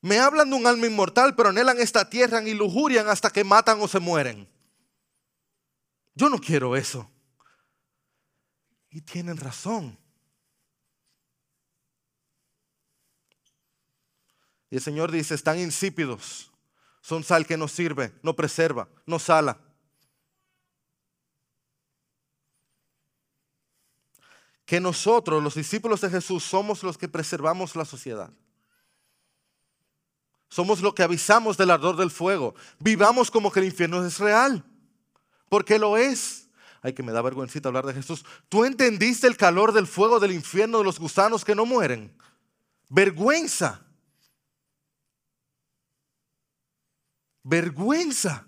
Me 0.01 0.17
hablan 0.17 0.49
de 0.49 0.55
un 0.55 0.65
alma 0.65 0.87
inmortal, 0.87 1.35
pero 1.35 1.49
anhelan 1.49 1.79
esta 1.79 2.09
tierra 2.09 2.41
y 2.41 2.55
lujurian 2.55 3.07
hasta 3.07 3.29
que 3.29 3.43
matan 3.43 3.79
o 3.79 3.87
se 3.87 3.99
mueren. 3.99 4.49
Yo 6.15 6.29
no 6.29 6.39
quiero 6.39 6.75
eso. 6.75 7.11
Y 8.89 9.01
tienen 9.01 9.37
razón. 9.37 9.99
Y 14.71 14.77
el 14.77 14.81
Señor 14.81 15.11
dice, 15.11 15.35
están 15.35 15.59
insípidos. 15.59 16.51
Son 17.01 17.23
sal 17.23 17.45
que 17.45 17.55
no 17.55 17.67
sirve, 17.67 18.17
no 18.23 18.35
preserva, 18.35 18.89
no 19.05 19.19
sala. 19.19 19.59
Que 24.65 24.79
nosotros, 24.79 25.43
los 25.43 25.55
discípulos 25.55 26.01
de 26.01 26.09
Jesús, 26.09 26.43
somos 26.43 26.83
los 26.83 26.97
que 26.97 27.07
preservamos 27.07 27.75
la 27.75 27.85
sociedad. 27.85 28.31
Somos 30.49 30.81
los 30.81 30.93
que 30.93 31.03
avisamos 31.03 31.57
del 31.57 31.71
ardor 31.71 31.97
del 31.97 32.11
fuego. 32.11 32.53
Vivamos 32.79 33.31
como 33.31 33.51
que 33.51 33.59
el 33.59 33.65
infierno 33.65 34.05
es 34.05 34.19
real, 34.19 34.63
porque 35.49 35.79
lo 35.79 35.97
es. 35.97 36.47
Ay, 36.81 36.93
que 36.93 37.01
me 37.01 37.11
da 37.11 37.21
vergüencita 37.21 37.69
hablar 37.69 37.85
de 37.85 37.93
Jesús. 37.93 38.25
¿Tú 38.49 38.65
entendiste 38.65 39.25
el 39.25 39.37
calor 39.37 39.71
del 39.71 39.87
fuego 39.87 40.19
del 40.19 40.31
infierno 40.31 40.79
de 40.79 40.83
los 40.83 40.99
gusanos 40.99 41.43
que 41.43 41.55
no 41.55 41.65
mueren? 41.65 42.15
Vergüenza. 42.89 43.85
Vergüenza. 47.41 48.47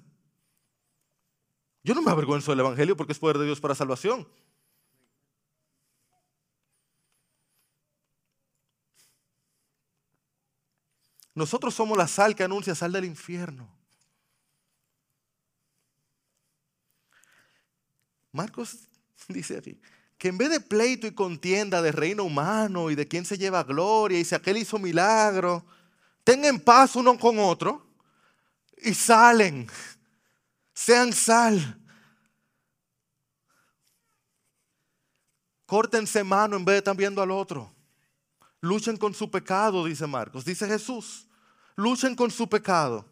Yo 1.84 1.93
no 1.93 2.01
me 2.01 2.11
avergüenzo 2.11 2.51
del 2.51 2.59
Evangelio 2.59 2.97
porque 2.97 3.13
es 3.13 3.20
poder 3.20 3.38
de 3.38 3.45
Dios 3.45 3.61
para 3.61 3.76
salvación. 3.76 4.28
Nosotros 11.36 11.76
somos 11.76 11.98
la 11.98 12.08
sal 12.08 12.34
que 12.34 12.44
anuncia 12.44 12.74
sal 12.74 12.94
del 12.94 13.04
infierno. 13.06 13.70
Marcos 18.32 18.88
dice 19.28 19.58
aquí 19.58 19.80
que 20.18 20.30
en 20.30 20.38
vez 20.38 20.50
de 20.50 20.62
pleito 20.62 21.08
y 21.08 21.12
contienda 21.14 21.82
de 21.82 21.92
reino 21.92 22.24
humano 22.24 22.90
y 22.90 22.96
de 22.96 23.06
quién 23.06 23.26
se 23.26 23.38
lleva 23.38 23.64
gloria 23.64 24.18
y 24.18 24.24
si 24.24 24.34
aquel 24.34 24.58
hizo 24.58 24.80
milagro, 24.80 25.66
tengan 26.24 26.58
paz 26.60 26.96
uno 26.96 27.20
con 27.20 27.38
otro 27.38 27.86
y 28.78 28.94
salen. 28.94 29.68
Sean 30.74 31.12
sal. 31.12 31.82
Córtense 35.66 36.24
mano 36.24 36.56
en 36.56 36.64
vez 36.64 36.76
de 36.76 36.78
estar 36.78 36.96
viendo 36.96 37.22
al 37.22 37.32
otro. 37.32 37.74
Luchen 38.62 38.98
con 38.98 39.14
su 39.14 39.30
pecado, 39.30 39.86
dice 39.86 40.08
Marcos. 40.08 40.46
Dice 40.46 40.68
Jesús, 40.68 41.25
luchen 41.76 42.16
con 42.16 42.32
su 42.32 42.48
pecado. 42.48 43.06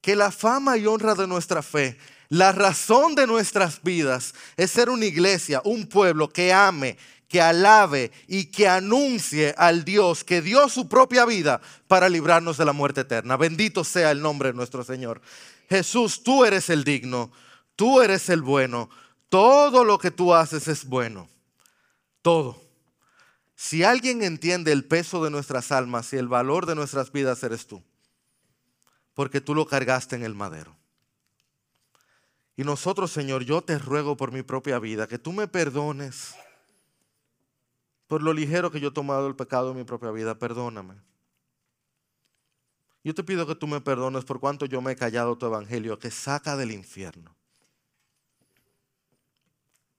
Que 0.00 0.16
la 0.16 0.30
fama 0.30 0.76
y 0.76 0.86
honra 0.86 1.14
de 1.14 1.26
nuestra 1.26 1.62
fe, 1.62 1.96
la 2.28 2.52
razón 2.52 3.14
de 3.14 3.26
nuestras 3.26 3.82
vidas 3.82 4.34
es 4.56 4.70
ser 4.70 4.90
una 4.90 5.06
iglesia, 5.06 5.62
un 5.64 5.86
pueblo 5.86 6.28
que 6.28 6.52
ame, 6.52 6.98
que 7.28 7.40
alabe 7.40 8.12
y 8.28 8.46
que 8.46 8.68
anuncie 8.68 9.54
al 9.56 9.84
Dios 9.84 10.24
que 10.24 10.42
dio 10.42 10.68
su 10.68 10.88
propia 10.88 11.24
vida 11.24 11.60
para 11.88 12.08
librarnos 12.08 12.58
de 12.58 12.64
la 12.64 12.72
muerte 12.72 13.00
eterna. 13.00 13.36
Bendito 13.36 13.82
sea 13.82 14.10
el 14.10 14.20
nombre 14.20 14.50
de 14.50 14.56
nuestro 14.56 14.84
Señor. 14.84 15.20
Jesús, 15.68 16.22
tú 16.22 16.44
eres 16.44 16.70
el 16.70 16.84
digno. 16.84 17.32
Tú 17.76 18.00
eres 18.00 18.28
el 18.28 18.42
bueno. 18.42 18.88
Todo 19.28 19.84
lo 19.84 19.98
que 19.98 20.10
tú 20.10 20.34
haces 20.34 20.68
es 20.68 20.84
bueno. 20.84 21.28
Todo. 22.22 22.63
Si 23.64 23.82
alguien 23.82 24.22
entiende 24.22 24.72
el 24.72 24.84
peso 24.84 25.24
de 25.24 25.30
nuestras 25.30 25.72
almas 25.72 26.12
y 26.12 26.18
el 26.18 26.28
valor 26.28 26.66
de 26.66 26.74
nuestras 26.74 27.10
vidas, 27.10 27.42
eres 27.44 27.66
tú. 27.66 27.82
Porque 29.14 29.40
tú 29.40 29.54
lo 29.54 29.64
cargaste 29.64 30.16
en 30.16 30.22
el 30.22 30.34
madero. 30.34 30.76
Y 32.58 32.64
nosotros, 32.64 33.10
Señor, 33.10 33.42
yo 33.44 33.62
te 33.62 33.78
ruego 33.78 34.18
por 34.18 34.32
mi 34.32 34.42
propia 34.42 34.78
vida 34.78 35.06
que 35.06 35.18
tú 35.18 35.32
me 35.32 35.48
perdones 35.48 36.34
por 38.06 38.22
lo 38.22 38.34
ligero 38.34 38.70
que 38.70 38.80
yo 38.80 38.88
he 38.88 38.92
tomado 38.92 39.28
el 39.28 39.34
pecado 39.34 39.70
en 39.70 39.78
mi 39.78 39.84
propia 39.84 40.10
vida. 40.10 40.38
Perdóname. 40.38 40.96
Yo 43.02 43.14
te 43.14 43.24
pido 43.24 43.46
que 43.46 43.54
tú 43.54 43.66
me 43.66 43.80
perdones 43.80 44.26
por 44.26 44.40
cuanto 44.40 44.66
yo 44.66 44.82
me 44.82 44.92
he 44.92 44.96
callado 44.96 45.38
tu 45.38 45.46
evangelio 45.46 45.98
que 45.98 46.10
saca 46.10 46.54
del 46.58 46.70
infierno. 46.70 47.34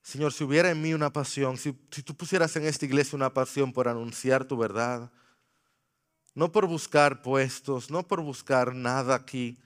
Señor, 0.06 0.32
si 0.32 0.44
hubiera 0.44 0.70
en 0.70 0.80
mí 0.80 0.94
una 0.94 1.12
pasión, 1.12 1.56
si, 1.56 1.72
tú 1.72 2.14
pusieras 2.14 2.54
en 2.54 2.64
esta 2.64 2.84
iglesia 2.84 3.16
una 3.16 3.34
pasión 3.34 3.72
por 3.72 3.88
anunciar 3.88 4.44
tu 4.44 4.56
verdad, 4.56 5.10
no 6.32 6.52
por 6.52 6.68
buscar 6.68 7.22
puestos, 7.22 7.90
no 7.90 8.06
por 8.06 8.20
buscar 8.20 8.72
nada 8.72 9.16
aquí, 9.16 9.58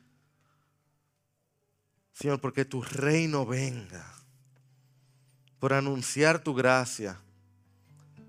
Señor, 2.14 2.40
porque 2.40 2.64
tu 2.64 2.80
reino 2.80 3.44
venga, 3.44 4.14
por 5.58 5.74
anunciar 5.74 6.42
tu 6.42 6.54
gracia, 6.54 7.20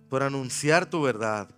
por 0.10 0.22
anunciar 0.22 0.90
tu 0.90 1.02
verdad, 1.02 1.50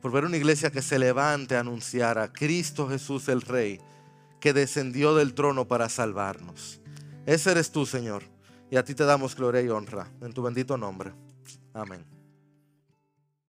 por 0.00 0.12
ver 0.12 0.24
una 0.24 0.38
iglesia 0.38 0.70
que 0.70 0.80
se 0.80 0.98
levante 0.98 1.56
a 1.56 1.60
anunciar 1.60 2.16
a 2.16 2.32
Cristo 2.32 2.88
Jesús 2.88 3.28
el 3.28 3.42
Rey, 3.42 3.82
que 4.40 4.54
descendió 4.54 5.14
del 5.14 5.34
trono 5.34 5.68
para 5.68 5.90
salvarnos. 5.90 6.80
Ese 7.26 7.50
eres 7.50 7.70
tú, 7.70 7.84
Señor. 7.84 8.35
Y 8.70 8.76
a 8.76 8.84
ti 8.84 8.94
te 8.94 9.04
damos 9.04 9.36
gloria 9.36 9.60
y 9.60 9.68
honra. 9.68 10.10
En 10.20 10.32
tu 10.32 10.42
bendito 10.42 10.76
nombre. 10.76 11.12
Amén. 11.72 12.15